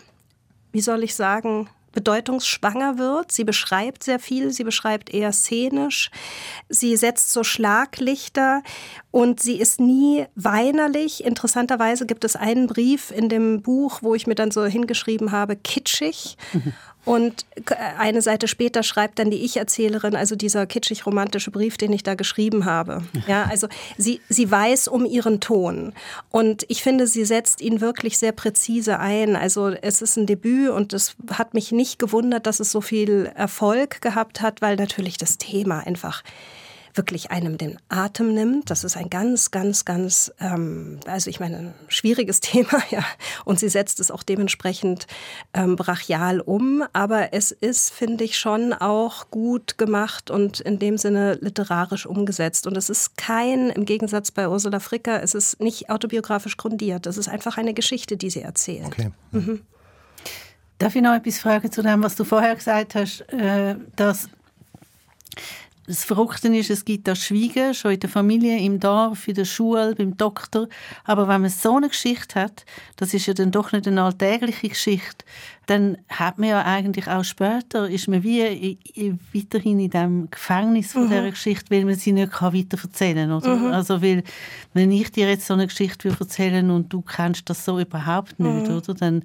wie 0.72 0.82
soll 0.82 1.04
ich 1.04 1.16
sagen, 1.16 1.70
bedeutungsschwanger 1.98 3.00
wird. 3.00 3.32
Sie 3.32 3.44
beschreibt 3.44 4.04
sehr 4.04 4.20
viel, 4.20 4.54
sie 4.54 4.64
beschreibt 4.64 5.12
eher 5.12 5.34
szenisch, 5.34 6.12
sie 6.70 6.96
setzt 6.96 7.32
so 7.34 7.44
Schlaglichter 7.44 8.62
und 9.10 9.40
sie 9.40 9.60
ist 9.60 9.80
nie 9.80 10.28
weinerlich. 10.36 11.24
Interessanterweise 11.24 12.06
gibt 12.06 12.24
es 12.24 12.36
einen 12.36 12.68
Brief 12.68 13.10
in 13.10 13.30
dem 13.30 13.64
Buch, 13.64 14.04
wo 14.04 14.14
ich 14.14 14.28
mir 14.28 14.36
dann 14.36 14.52
so 14.52 14.64
hingeschrieben 14.66 15.32
habe, 15.32 15.56
kitschig. 15.56 16.38
Mhm. 16.54 16.74
Und 17.08 17.46
eine 17.98 18.22
Seite 18.22 18.50
später 18.50 18.84
schreibt 18.84 19.18
dann 19.18 19.32
die 19.32 19.46
Ich-Erzählerin, 19.46 20.14
also 20.14 20.36
dieser 20.36 20.68
kitschig-romantische 20.68 21.52
Brief, 21.52 21.78
den 21.78 21.94
ich 21.94 22.04
da 22.04 22.16
geschrieben 22.16 22.66
habe. 22.66 23.02
Ja, 23.28 23.46
also 23.50 23.68
sie, 23.98 24.22
sie 24.30 24.50
weiß 24.50 24.88
um 24.88 25.06
ihren 25.06 25.42
Ton. 25.42 25.94
Und 26.32 26.66
ich 26.70 26.82
finde, 26.82 27.08
sie 27.08 27.26
setzt 27.26 27.62
ihn 27.62 27.82
wirklich 27.82 28.18
sehr 28.18 28.32
präzise 28.32 29.00
ein. 29.00 29.36
Also 29.36 29.70
es 29.70 30.02
ist 30.02 30.18
ein 30.18 30.26
Debüt 30.26 30.70
und 30.70 30.94
es 30.94 31.16
hat 31.32 31.54
mich 31.54 31.72
nicht 31.72 32.00
gewundert, 32.00 32.46
dass 32.46 32.60
es 32.60 32.72
so 32.72 32.80
viel 32.80 33.32
Erfolg 33.36 34.02
gehabt 34.02 34.42
hat, 34.42 34.62
weil 34.62 34.76
natürlich 34.78 35.18
das 35.18 35.38
Thema 35.38 35.80
einfach 35.80 36.24
wirklich 36.98 37.32
einem 37.32 37.58
den 37.58 37.78
Atem 37.90 38.34
nimmt. 38.34 38.70
Das 38.70 38.84
ist 38.84 38.98
ein 38.98 39.10
ganz, 39.10 39.52
ganz, 39.52 39.86
ganz, 39.86 40.32
ähm, 40.40 41.00
also 41.06 41.30
ich 41.30 41.40
meine, 41.40 41.74
schwieriges 41.88 42.40
Thema, 42.42 42.82
ja. 42.90 43.06
Und 43.46 43.60
sie 43.60 43.70
setzt 43.70 44.00
es 44.00 44.12
auch 44.12 44.24
dementsprechend 44.24 45.08
ähm, 45.54 45.76
brachial 45.76 46.42
um. 46.42 46.84
Aber 46.94 47.34
es 47.34 47.52
ist, 47.52 47.92
finde 47.92 48.24
ich, 48.24 48.38
schon 48.38 48.74
auch 48.74 49.30
gut 49.30 49.78
gemacht 49.78 50.32
und 50.32 50.60
in 50.60 50.80
dem 50.80 50.98
Sinne 50.98 51.36
literarisch 51.36 52.06
umgesetzt. 52.06 52.68
Und 52.68 52.78
es 52.78 52.90
ist 52.90 53.18
kein, 53.18 53.70
im 53.70 53.86
Gegensatz 53.86 54.32
bei 54.32 54.50
Ursula 54.50 54.80
Fricker, 54.80 55.22
es 55.22 55.34
ist 55.34 55.62
nicht 55.62 55.90
autobiografisch 55.90 56.58
grundiert. 56.58 57.06
Es 57.06 57.18
ist 57.18 57.28
einfach 57.28 57.58
eine 57.58 57.74
Geschichte, 57.74 58.18
die 58.18 58.30
sie 58.30 58.42
erzählt. 58.42 58.88
Okay. 58.88 59.12
Mhm. 59.32 59.62
Darf 60.80 60.96
ich 60.96 61.02
noch 61.02 61.16
etwas 61.16 61.40
fragen 61.40 61.72
zu 61.72 61.82
dem, 61.82 62.04
was 62.04 62.16
du 62.16 62.24
vorher 62.24 62.56
gesagt 62.56 62.94
hast, 62.94 63.22
äh, 63.34 63.76
dass 63.96 64.30
das 65.88 66.04
Verrückte 66.04 66.50
ist, 66.50 66.70
es 66.70 66.84
gibt 66.84 67.08
das 67.08 67.20
Schweigen, 67.20 67.74
schon 67.74 67.92
in 67.92 68.00
der 68.02 68.10
Familie, 68.10 68.60
im 68.60 68.78
Dorf, 68.78 69.28
in 69.28 69.36
der 69.36 69.46
Schule, 69.46 69.96
beim 69.96 70.18
Doktor. 70.18 70.68
Aber 71.06 71.30
wenn 71.30 71.42
man 71.42 71.50
so 71.50 71.78
eine 71.78 71.88
Geschichte 71.88 72.42
hat, 72.42 72.66
das 72.98 73.14
ist 73.14 73.26
ja 73.26 73.34
dann 73.34 73.52
doch 73.52 73.72
nicht 73.72 73.88
eine 73.88 74.04
alltägliche 74.04 74.68
Geschichte, 74.68 75.26
dann 75.66 75.98
hat 76.10 76.40
man 76.40 76.50
ja 76.50 76.64
eigentlich 76.64 77.08
auch 77.08 77.24
später, 77.24 77.90
ist 77.90 78.10
man 78.10 78.22
wie 78.24 78.78
weiterhin 79.34 79.80
in 79.80 79.90
dem 79.90 80.30
Gefängnis 80.30 80.92
von 80.92 81.06
mhm. 81.06 81.10
dieser 81.10 81.32
Geschichte, 81.32 81.66
weil 81.70 81.86
man 81.86 81.96
sie 81.96 82.12
nicht 82.12 82.42
weiter 82.42 82.78
erzählen 82.84 83.42
kann. 83.42 83.68
Mhm. 83.68 83.72
Also 83.72 84.02
weil, 84.02 84.24
wenn 84.74 84.92
ich 84.92 85.12
dir 85.12 85.30
jetzt 85.30 85.48
so 85.48 85.54
eine 85.54 85.68
Geschichte 85.68 86.10
erzählen 86.10 86.70
und 86.70 86.92
du 86.92 87.02
kennst 87.02 87.50
das 87.50 87.64
so 87.64 87.80
überhaupt 87.80 88.38
nicht, 88.40 88.70
mhm. 88.70 88.76
oder, 88.76 88.94
dann 88.94 89.24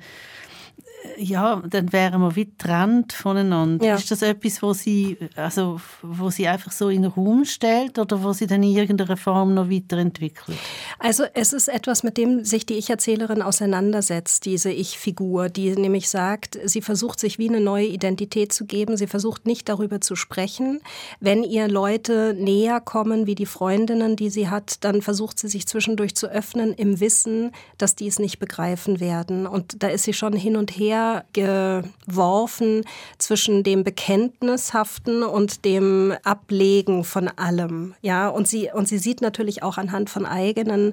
ja, 1.19 1.63
dann 1.69 1.93
wären 1.93 2.21
wir 2.21 2.37
wie 2.37 2.47
getrennt 2.47 3.13
voneinander. 3.13 3.85
Ja. 3.85 3.95
Ist 3.97 4.11
das 4.11 4.23
etwas, 4.23 4.63
wo 4.63 4.73
sie, 4.73 5.17
also, 5.37 5.81
wo 6.03 6.31
sie 6.31 6.47
einfach 6.49 6.73
so 6.73 6.89
in 6.89 7.03
den 7.03 7.11
Raum 7.11 7.45
stellt 7.45 7.99
oder 7.99 8.23
wo 8.23 8.33
sie 8.33 8.47
dann 8.47 8.63
in 8.63 8.77
irgendeiner 8.77 9.17
Form 9.17 9.55
noch 9.55 9.71
weiterentwickelt? 9.71 10.57
Also 10.99 11.25
es 11.35 11.53
ist 11.53 11.69
etwas, 11.69 12.03
mit 12.03 12.17
dem 12.17 12.45
sich 12.45 12.67
die 12.67 12.75
Ich-Erzählerin 12.75 13.43
auseinandersetzt, 13.43 14.45
diese 14.45 14.71
Ich-Figur, 14.71 15.49
die 15.49 15.75
nämlich 15.75 16.09
sagt, 16.09 16.59
sie 16.65 16.83
versucht 16.83 17.21
sich 17.21 17.39
wie 17.39 17.49
eine 17.49 17.61
neue 17.61 17.87
Identität 17.87 18.53
zu 18.53 18.67
geben. 18.67 18.97
Sie 18.97 19.07
versucht 19.07 19.47
nicht 19.47 19.69
darüber 19.69 20.01
zu 20.01 20.17
sprechen. 20.17 20.81
Wenn 21.21 21.43
ihr 21.43 21.69
Leute 21.69 22.35
näher 22.39 22.81
kommen, 22.81 23.27
wie 23.27 23.35
die 23.35 23.47
Freundinnen, 23.47 24.17
die 24.17 24.31
sie 24.31 24.49
hat, 24.49 24.85
dann 24.85 25.03
versucht 25.03 25.39
sie 25.39 25.49
sich 25.49 25.67
zwischendurch 25.67 26.15
zu 26.15 26.29
öffnen 26.29 26.73
im 26.73 27.01
Wissen, 27.01 27.53
dass 27.79 27.95
die 27.95 28.07
es 28.07 28.19
nicht 28.19 28.39
begreifen 28.39 29.01
werden. 29.01 29.47
Und 29.47 29.83
da 29.83 29.89
ist 29.89 30.05
sie 30.05 30.13
schon 30.13 30.33
hin 30.35 30.57
und 30.57 30.71
her 30.71 31.02
geworfen 31.33 32.85
zwischen 33.19 33.63
dem 33.63 33.85
Bekenntnishaften 33.85 35.23
und 35.23 35.65
dem 35.65 36.15
Ablegen 36.25 37.05
von 37.05 37.29
allem. 37.29 37.95
Ja, 38.03 38.29
und 38.29 38.49
sie, 38.49 38.71
und 38.73 38.89
sie 38.89 38.99
sieht 38.99 39.21
natürlich 39.21 39.63
auch 39.63 39.79
anhand 39.79 40.11
von 40.11 40.27
eigenen 40.27 40.93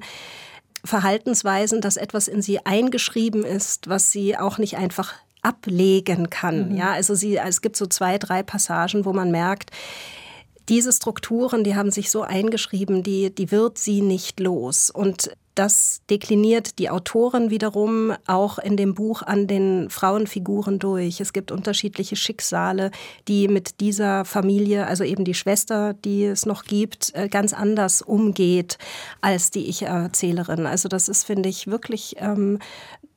Verhaltensweisen, 0.85 1.81
dass 1.81 1.97
etwas 1.97 2.27
in 2.27 2.41
sie 2.41 2.65
eingeschrieben 2.65 3.43
ist, 3.43 3.89
was 3.89 4.11
sie 4.11 4.37
auch 4.37 4.57
nicht 4.57 4.77
einfach 4.77 5.13
ablegen 5.41 6.29
kann. 6.29 6.69
Mhm. 6.69 6.77
Ja, 6.77 6.91
also 6.91 7.15
sie, 7.15 7.37
es 7.37 7.61
gibt 7.61 7.75
so 7.75 7.85
zwei, 7.85 8.17
drei 8.17 8.43
Passagen, 8.43 9.05
wo 9.05 9.13
man 9.13 9.31
merkt, 9.31 9.71
diese 10.69 10.93
Strukturen, 10.93 11.63
die 11.63 11.75
haben 11.75 11.91
sich 11.91 12.11
so 12.11 12.21
eingeschrieben, 12.21 13.03
die, 13.03 13.33
die 13.33 13.51
wird 13.51 13.77
sie 13.77 14.01
nicht 14.01 14.39
los. 14.39 14.91
Und 14.91 15.31
das 15.55 16.01
dekliniert 16.09 16.79
die 16.79 16.89
Autorin 16.89 17.49
wiederum 17.49 18.13
auch 18.27 18.59
in 18.59 18.77
dem 18.77 18.93
Buch 18.93 19.23
an 19.23 19.47
den 19.47 19.89
Frauenfiguren 19.89 20.79
durch. 20.79 21.19
Es 21.19 21.33
gibt 21.33 21.51
unterschiedliche 21.51 22.15
Schicksale, 22.15 22.91
die 23.27 23.47
mit 23.49 23.81
dieser 23.81 24.23
Familie, 24.23 24.87
also 24.87 25.03
eben 25.03 25.25
die 25.25 25.33
Schwester, 25.33 25.93
die 25.93 26.23
es 26.23 26.45
noch 26.45 26.63
gibt, 26.63 27.13
äh, 27.13 27.27
ganz 27.27 27.53
anders 27.53 28.01
umgeht 28.01 28.77
als 29.19 29.51
die 29.51 29.67
Ich-Erzählerin. 29.67 30.65
Also 30.65 30.87
das 30.87 31.09
ist, 31.09 31.25
finde 31.25 31.49
ich, 31.49 31.67
wirklich 31.67 32.15
ähm, 32.19 32.59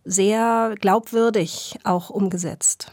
sehr 0.05 0.75
glaubwürdig 0.81 1.77
auch 1.85 2.11
umgesetzt 2.11 2.91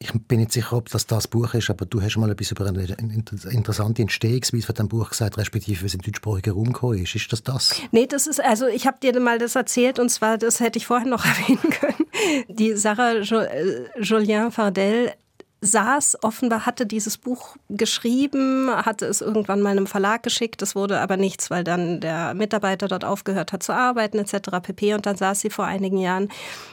ich 0.00 0.12
bin 0.12 0.38
nicht 0.38 0.52
sicher, 0.52 0.76
ob 0.76 0.88
das 0.90 1.06
das 1.06 1.26
Buch 1.26 1.54
ist, 1.54 1.70
aber 1.70 1.84
du 1.84 2.00
hast 2.00 2.16
mal 2.16 2.30
etwas 2.30 2.52
über 2.52 2.66
eine 2.66 2.84
interessante 2.84 4.02
Entstehungsweise 4.02 4.66
von 4.66 4.74
dem 4.76 4.88
Buch 4.88 5.10
gesagt, 5.10 5.38
respektive 5.38 5.82
wie 5.82 5.86
es 5.86 5.94
im 5.94 6.02
deutschsprachigen 6.02 6.52
Raum 6.52 6.72
gekommen 6.72 7.02
ist. 7.02 7.16
Ist 7.16 7.32
das 7.32 7.42
das? 7.42 7.74
Nee, 7.90 8.06
das 8.06 8.28
ist, 8.28 8.40
also 8.40 8.68
ich 8.68 8.86
habe 8.86 8.98
dir 9.02 9.18
mal 9.18 9.38
das 9.38 9.56
erzählt 9.56 9.98
und 9.98 10.08
zwar, 10.08 10.38
das 10.38 10.60
hätte 10.60 10.78
ich 10.78 10.86
vorher 10.86 11.08
noch 11.08 11.24
erwähnen 11.24 11.70
können. 11.70 12.06
Die 12.48 12.76
Sarah 12.76 13.14
äh, 13.14 13.88
Julien 14.00 14.52
Fardel 14.52 15.12
saß 15.60 16.18
offenbar, 16.22 16.66
hatte 16.66 16.86
dieses 16.86 17.18
Buch 17.18 17.56
geschrieben, 17.68 18.70
hatte 18.70 19.06
es 19.06 19.20
irgendwann 19.20 19.60
mal 19.60 19.70
einem 19.70 19.88
Verlag 19.88 20.22
geschickt, 20.22 20.62
das 20.62 20.76
wurde 20.76 21.00
aber 21.00 21.16
nichts, 21.16 21.50
weil 21.50 21.64
dann 21.64 22.00
der 22.00 22.34
Mitarbeiter 22.34 22.86
dort 22.86 23.04
aufgehört 23.04 23.52
hat 23.52 23.62
zu 23.62 23.72
arbeiten 23.72 24.18
etc. 24.18 24.60
pp. 24.62 24.94
Und 24.94 25.06
dann 25.06 25.16
saß 25.16 25.40
sie 25.40 25.50
vor 25.50 25.64
einigen 25.64 25.98
Jahren 25.98 26.28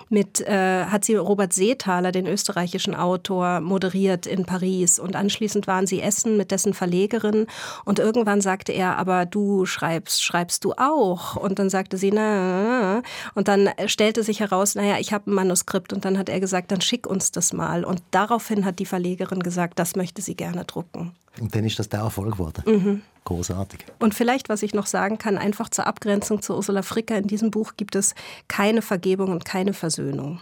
mit, 0.10 0.42
äh, 0.42 0.86
hat 0.86 1.04
sie 1.04 1.16
Robert 1.16 1.52
Seethaler, 1.54 2.12
den 2.12 2.28
österreichischen 2.28 2.96
Autor, 2.96 3.60
moderiert 3.60 4.28
in 4.28 4.46
Paris 4.46 5.00
und 5.00 5.16
anschließend 5.16 5.66
waren 5.66 5.88
sie 5.88 6.02
essen 6.02 6.38
mit 6.38 6.52
dessen 6.52 6.76
Verlegerin 6.76 7.48
und 7.86 7.98
irgendwann 7.98 8.42
sagte 8.42 8.72
er, 8.72 8.98
aber 8.98 9.26
du 9.26 9.66
schreibst, 9.66 10.24
schreibst 10.24 10.64
du 10.64 10.74
auch? 10.74 11.36
Und 11.36 11.58
dann 11.58 11.72
sagte 11.72 11.98
sie, 11.98 12.12
na, 12.12 13.02
und 13.34 13.48
dann 13.48 13.70
stellte 13.88 14.22
sich 14.22 14.42
heraus, 14.42 14.76
naja, 14.76 14.98
ich 15.00 15.12
habe 15.12 15.32
ein 15.32 15.34
Manuskript 15.34 15.92
und 15.92 16.06
dann 16.06 16.20
hat 16.20 16.30
er 16.30 16.40
gesagt, 16.40 16.72
dann 16.72 16.82
schick 16.82 17.08
uns 17.08 17.32
das 17.32 17.52
mal 17.52 17.84
und 17.84 18.04
daraufhin 18.12 18.64
hat 18.64 18.75
hat 18.76 18.80
die 18.80 18.86
Verlegerin 18.86 19.40
gesagt, 19.40 19.80
das 19.80 19.96
möchte 19.96 20.22
sie 20.22 20.36
gerne 20.36 20.66
drucken. 20.66 21.14
Und 21.40 21.56
dann 21.56 21.64
ist 21.64 21.80
das 21.80 21.88
der 21.88 22.02
Erfolg 22.02 22.34
geworden. 22.34 22.64
Mhm. 22.66 23.02
Großartig. 23.24 23.86
Und 24.00 24.14
vielleicht, 24.14 24.50
was 24.50 24.64
ich 24.64 24.74
noch 24.74 24.86
sagen 24.86 25.18
kann, 25.18 25.38
einfach 25.38 25.70
zur 25.70 25.88
Abgrenzung 25.88 26.42
zu 26.42 26.54
Ursula 26.54 26.82
Fricker, 26.82 27.18
in 27.18 27.28
diesem 27.28 27.52
Buch 27.52 27.74
gibt 27.78 27.96
es 27.96 28.16
keine 28.48 28.82
Vergebung 28.82 29.32
und 29.32 29.46
keine 29.46 29.74
Versöhnung. 29.74 30.42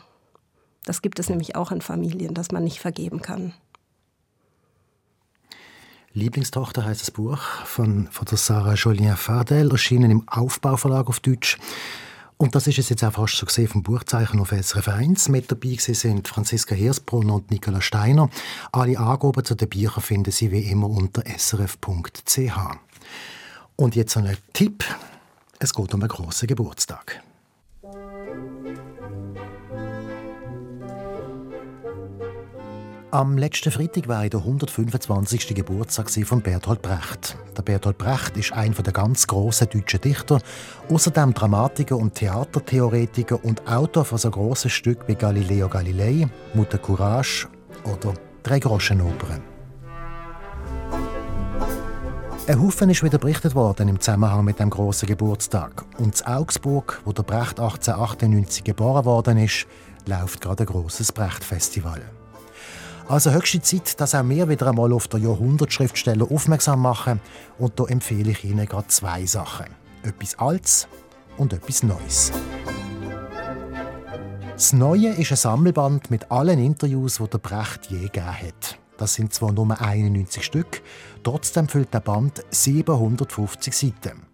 Das 0.83 1.01
gibt 1.01 1.19
es 1.19 1.29
nämlich 1.29 1.55
auch 1.55 1.71
in 1.71 1.81
Familien, 1.81 2.33
dass 2.33 2.51
man 2.51 2.63
nicht 2.63 2.79
vergeben 2.79 3.21
kann. 3.21 3.53
Lieblingstochter 6.13 6.83
heißt 6.83 7.01
das 7.01 7.11
Buch 7.11 7.39
von, 7.65 8.07
von 8.11 8.25
der 8.25 8.37
Sarah 8.37 8.73
Jolien 8.73 9.15
Fardel, 9.15 9.71
erschienen 9.71 10.11
im 10.11 10.27
Aufbauverlag 10.27 11.07
auf 11.07 11.19
Deutsch. 11.19 11.57
Und 12.43 12.55
das 12.55 12.67
ist 12.67 12.77
es 12.77 12.89
jetzt 12.89 13.05
auch 13.05 13.13
fast 13.13 13.37
so 13.37 13.45
gesehen 13.45 13.69
vom 13.69 13.83
Buchzeichen 13.83 14.37
auf 14.41 14.49
SRF 14.51 14.89
1. 14.89 15.29
Mit 15.29 15.49
dabei 15.49 15.77
sind 15.79 16.27
Franziska 16.27 16.75
Hirsbrunner 16.75 17.35
und 17.35 17.49
Nicola 17.49 17.79
Steiner. 17.79 18.29
Alle 18.73 18.99
Angaben 18.99 19.45
zu 19.45 19.55
den 19.55 19.69
Büchern 19.69 20.03
finden 20.03 20.31
Sie 20.31 20.51
wie 20.51 20.69
immer 20.69 20.89
unter 20.89 21.23
srf.ch. 21.25 22.57
Und 23.77 23.95
jetzt 23.95 24.17
ein 24.17 24.37
Tipp. 24.51 24.83
Es 25.57 25.73
geht 25.73 25.93
um 25.93 26.01
einen 26.01 26.09
grossen 26.09 26.47
Geburtstag. 26.47 27.23
Am 33.13 33.37
letzten 33.37 33.71
Freitag 33.71 34.07
war 34.07 34.27
der 34.27 34.39
125. 34.39 35.53
Geburtstag 35.53 36.09
von 36.09 36.41
Bertolt 36.41 36.81
Brecht. 36.81 37.37
Der 37.55 37.61
Bertolt 37.61 37.99
Brecht 37.99 38.35
ist 38.37 38.53
einer 38.53 38.73
der 38.73 38.91
ganz 38.91 39.27
grossen 39.27 39.69
deutschen 39.71 40.01
Dichter, 40.01 40.39
außerdem 40.89 41.35
Dramatiker 41.35 41.95
und 41.95 42.15
Theatertheoretiker 42.15 43.45
und 43.45 43.67
Autor 43.67 44.03
von 44.05 44.17
so 44.17 44.31
grossen 44.31 44.71
Stücken 44.71 45.07
wie 45.07 45.13
Galileo 45.13 45.69
Galilei, 45.69 46.27
Mutter 46.55 46.79
Courage 46.79 47.47
oder 47.83 48.15
Drei 48.41 48.57
Groschenopern. 48.57 49.43
Ein 52.47 52.61
Haufen 52.63 52.89
ist 52.89 53.03
wieder 53.03 53.19
berichtet 53.19 53.53
worden 53.53 53.89
im 53.89 53.99
Zusammenhang 53.99 54.43
mit 54.43 54.57
dem 54.57 54.71
grossen 54.71 55.05
Geburtstag. 55.05 55.85
Und 55.99 56.19
in 56.19 56.25
Augsburg, 56.25 56.99
wo 57.05 57.11
der 57.11 57.21
Brecht 57.21 57.59
1898 57.59 58.63
geboren 58.63 59.05
worden 59.05 59.37
ist, 59.37 59.67
läuft 60.07 60.41
gerade 60.41 60.63
ein 60.63 60.65
grosses 60.65 61.11
Brecht-Festival. 61.11 62.01
Also 63.07 63.31
höchste 63.31 63.61
Zeit, 63.61 63.99
dass 63.99 64.15
auch 64.15 64.27
wir 64.27 64.47
wieder 64.47 64.67
einmal 64.67 64.93
auf 64.93 65.07
den 65.07 65.23
Jahrhundertschriftsteller 65.23 66.31
aufmerksam 66.31 66.81
machen. 66.81 67.19
Und 67.59 67.79
da 67.79 67.85
empfehle 67.85 68.31
ich 68.31 68.43
Ihnen 68.45 68.65
gerade 68.65 68.87
zwei 68.87 69.25
Sachen. 69.25 69.67
Etwas 70.03 70.39
Altes 70.39 70.87
und 71.37 71.53
etwas 71.53 71.83
Neues. 71.83 72.31
Das 74.53 74.71
Neue 74.71 75.09
ist 75.09 75.31
ein 75.31 75.37
Sammelband 75.37 76.11
mit 76.11 76.31
allen 76.31 76.59
Interviews, 76.59 77.17
die 77.17 77.27
der 77.27 77.39
Brecht 77.39 77.87
je 77.87 78.01
gegeben 78.01 78.25
hat. 78.27 78.79
Das 78.97 79.15
sind 79.15 79.33
zwar 79.33 79.51
nur 79.51 79.81
91 79.81 80.43
Stück, 80.43 80.81
trotzdem 81.23 81.67
füllt 81.67 81.93
der 81.93 81.99
Band 81.99 82.43
750 82.51 83.75
Seiten. 83.75 84.32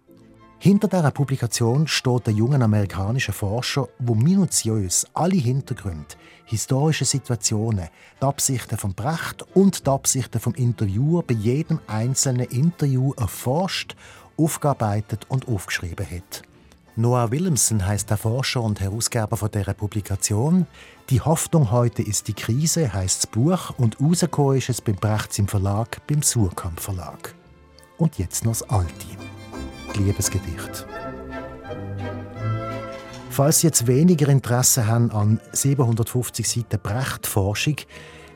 Hinter 0.62 0.88
dieser 0.88 1.10
Publikation 1.10 1.88
steht 1.88 2.26
der 2.26 2.34
junge 2.34 2.62
amerikanische 2.62 3.32
Forscher, 3.32 3.88
der 3.98 4.14
minutiös 4.14 5.06
alle 5.14 5.36
Hintergründe, 5.36 6.14
historische 6.44 7.06
Situationen, 7.06 7.88
die 8.20 8.26
Absichten 8.26 8.76
von 8.76 8.92
Brecht 8.92 9.42
und 9.54 9.86
die 9.86 9.90
Absichten 9.90 10.38
vom 10.38 10.52
Interviewer 10.52 11.22
bei 11.22 11.32
jedem 11.32 11.80
einzelnen 11.86 12.44
Interview 12.48 13.14
erforscht, 13.14 13.96
aufgearbeitet 14.36 15.24
und 15.30 15.48
aufgeschrieben 15.48 16.04
hat. 16.04 16.42
Noah 16.94 17.30
Williamson 17.30 17.86
heißt 17.86 18.10
der 18.10 18.18
Forscher 18.18 18.60
und 18.60 18.80
Herausgeber 18.80 19.38
von 19.38 19.50
dieser 19.50 19.72
Publikation. 19.72 20.66
Die 21.08 21.22
Hoffnung 21.22 21.70
heute 21.70 22.02
ist 22.02 22.28
die 22.28 22.34
Krise 22.34 22.92
heißt 22.92 23.22
das 23.22 23.26
Buch 23.28 23.72
und 23.78 23.98
rausgekommen 23.98 24.58
ist 24.58 24.68
es 24.68 24.82
beim 24.82 24.96
Brechts 24.96 25.38
im 25.38 25.48
Verlag, 25.48 26.06
beim 26.06 26.20
Surkamp 26.20 26.80
Verlag. 26.80 27.34
und 27.96 28.18
jetzt 28.18 28.44
noch 28.44 28.52
das 28.52 28.68
alte. 28.68 29.06
Liebesgedicht. 29.96 30.86
Falls 33.30 33.60
Sie 33.60 33.68
jetzt 33.68 33.86
weniger 33.86 34.28
Interesse 34.28 34.86
haben 34.86 35.10
an 35.12 35.40
750 35.52 36.48
Seiten 36.48 36.80
Brecht-Forschung, 36.80 37.76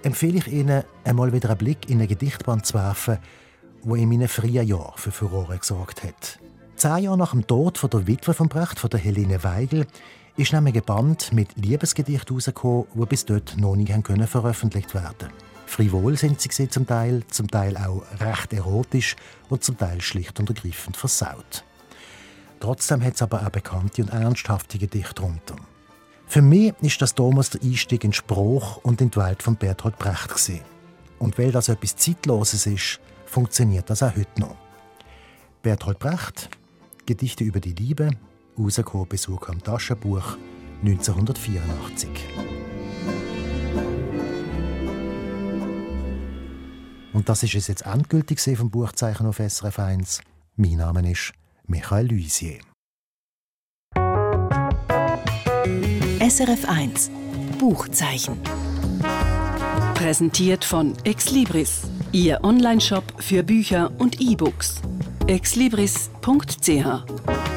empfehle 0.03 0.39
ich 0.39 0.49
Ihnen, 0.49 0.85
einmal 1.05 1.33
wieder 1.33 1.51
einen 1.51 1.59
Blick 1.59 1.91
in 1.91 2.01
ein 2.01 2.09
Gedichtband 2.09 2.65
zu 2.65 2.75
werfen, 2.75 3.19
wo 3.83 3.97
in 3.97 4.09
meinen 4.09 4.29
frühen 4.29 4.67
Jahren 4.67 4.97
für 4.97 5.11
Furore 5.11 5.59
gesorgt 5.59 6.03
hat. 6.05 6.39
Zehn 6.77 7.05
Jahre 7.05 7.19
nach 7.19 7.33
dem 7.33 7.47
Tod 7.47 7.79
von 7.79 7.91
der 7.91 8.07
Witwe 8.07 8.35
von 8.35 8.49
Brecht, 8.49 8.79
von 8.79 8.91
der 8.91 9.01
Helene 9.01 9.43
Weigel, 9.45 9.87
ist 10.37 10.53
nämlich 10.53 10.75
ein 10.75 10.83
Band 10.83 11.33
mit 11.33 11.57
Liebesgedichten 11.57 12.29
herausgekommen, 12.29 12.87
die 12.95 13.07
bis 13.07 13.25
dort 13.25 13.57
noch 13.59 13.77
nicht 13.77 13.93
veröffentlicht 14.29 14.95
werden 14.95 15.29
Frivol 15.67 16.17
sind 16.17 16.41
sie 16.41 16.69
zum 16.69 16.87
Teil, 16.87 17.23
zum 17.29 17.49
Teil 17.49 17.77
auch 17.77 18.03
recht 18.21 18.53
erotisch 18.53 19.17
und 19.49 19.65
zum 19.65 19.79
Teil 19.79 20.01
schlicht 20.01 20.39
und 20.39 20.49
ergreifend 20.49 20.97
versaut. 20.97 21.65
Trotzdem 22.61 23.03
hat 23.03 23.15
es 23.15 23.23
aber 23.23 23.47
auch 23.47 23.51
bekannte 23.51 24.03
und 24.03 24.09
ernsthafte 24.09 24.79
Gedichte 24.79 25.15
drunter. 25.15 25.57
Für 26.27 26.43
mich 26.43 26.75
ist 26.81 27.03
das 27.03 27.15
damals 27.15 27.51
der 27.51 27.63
Einstieg 27.63 28.05
in 28.05 28.13
Spruch 28.13 28.79
und 28.79 29.01
in 29.01 29.11
die 29.11 29.19
Welt 29.19 29.43
von 29.43 29.57
Bertolt 29.57 29.99
Brecht. 29.99 30.29
Gewesen. 30.29 30.61
Und 31.19 31.39
weil 31.39 31.53
das 31.53 31.69
etwas 31.69 31.97
Zeitloses 31.97 32.67
ist, 32.67 33.01
funktioniert 33.27 33.91
das 33.91 34.03
auch 34.03 34.17
heute 34.17 34.41
noch. 34.41 34.57
Bertolt 35.63 35.99
Brecht, 35.99 36.51
Gedichte 37.07 37.45
über 37.45 37.61
die 37.61 37.75
Liebe, 37.75 38.11
rausgekommen 38.59 39.09
Besuch 39.09 39.49
am 39.49 39.63
Taschenbuch 39.63 40.37
1984. 40.83 42.64
Und 47.15 47.29
das 47.29 47.45
ist 47.45 47.55
es 47.55 47.69
jetzt 47.69 47.87
endgültig 47.87 48.41
vom 48.57 48.71
Buchzeichen 48.71 49.27
auf 49.27 49.37
SRF 49.37 49.79
1. 49.79 50.21
Mein 50.57 50.77
Name 50.77 51.11
ist 51.11 51.33
Michael 51.67 52.09
Luisier. 52.09 52.59
SRF 56.21 56.69
1 56.69 57.11
Buchzeichen. 57.59 58.39
Präsentiert 59.95 60.65
von 60.65 60.95
Exlibris, 61.05 61.83
Ihr 62.11 62.43
Onlineshop 62.43 63.23
für 63.23 63.45
Bücher 63.45 63.93
und 63.99 64.21
E-Books. 64.21 64.83
exlibris.ch 65.29 67.54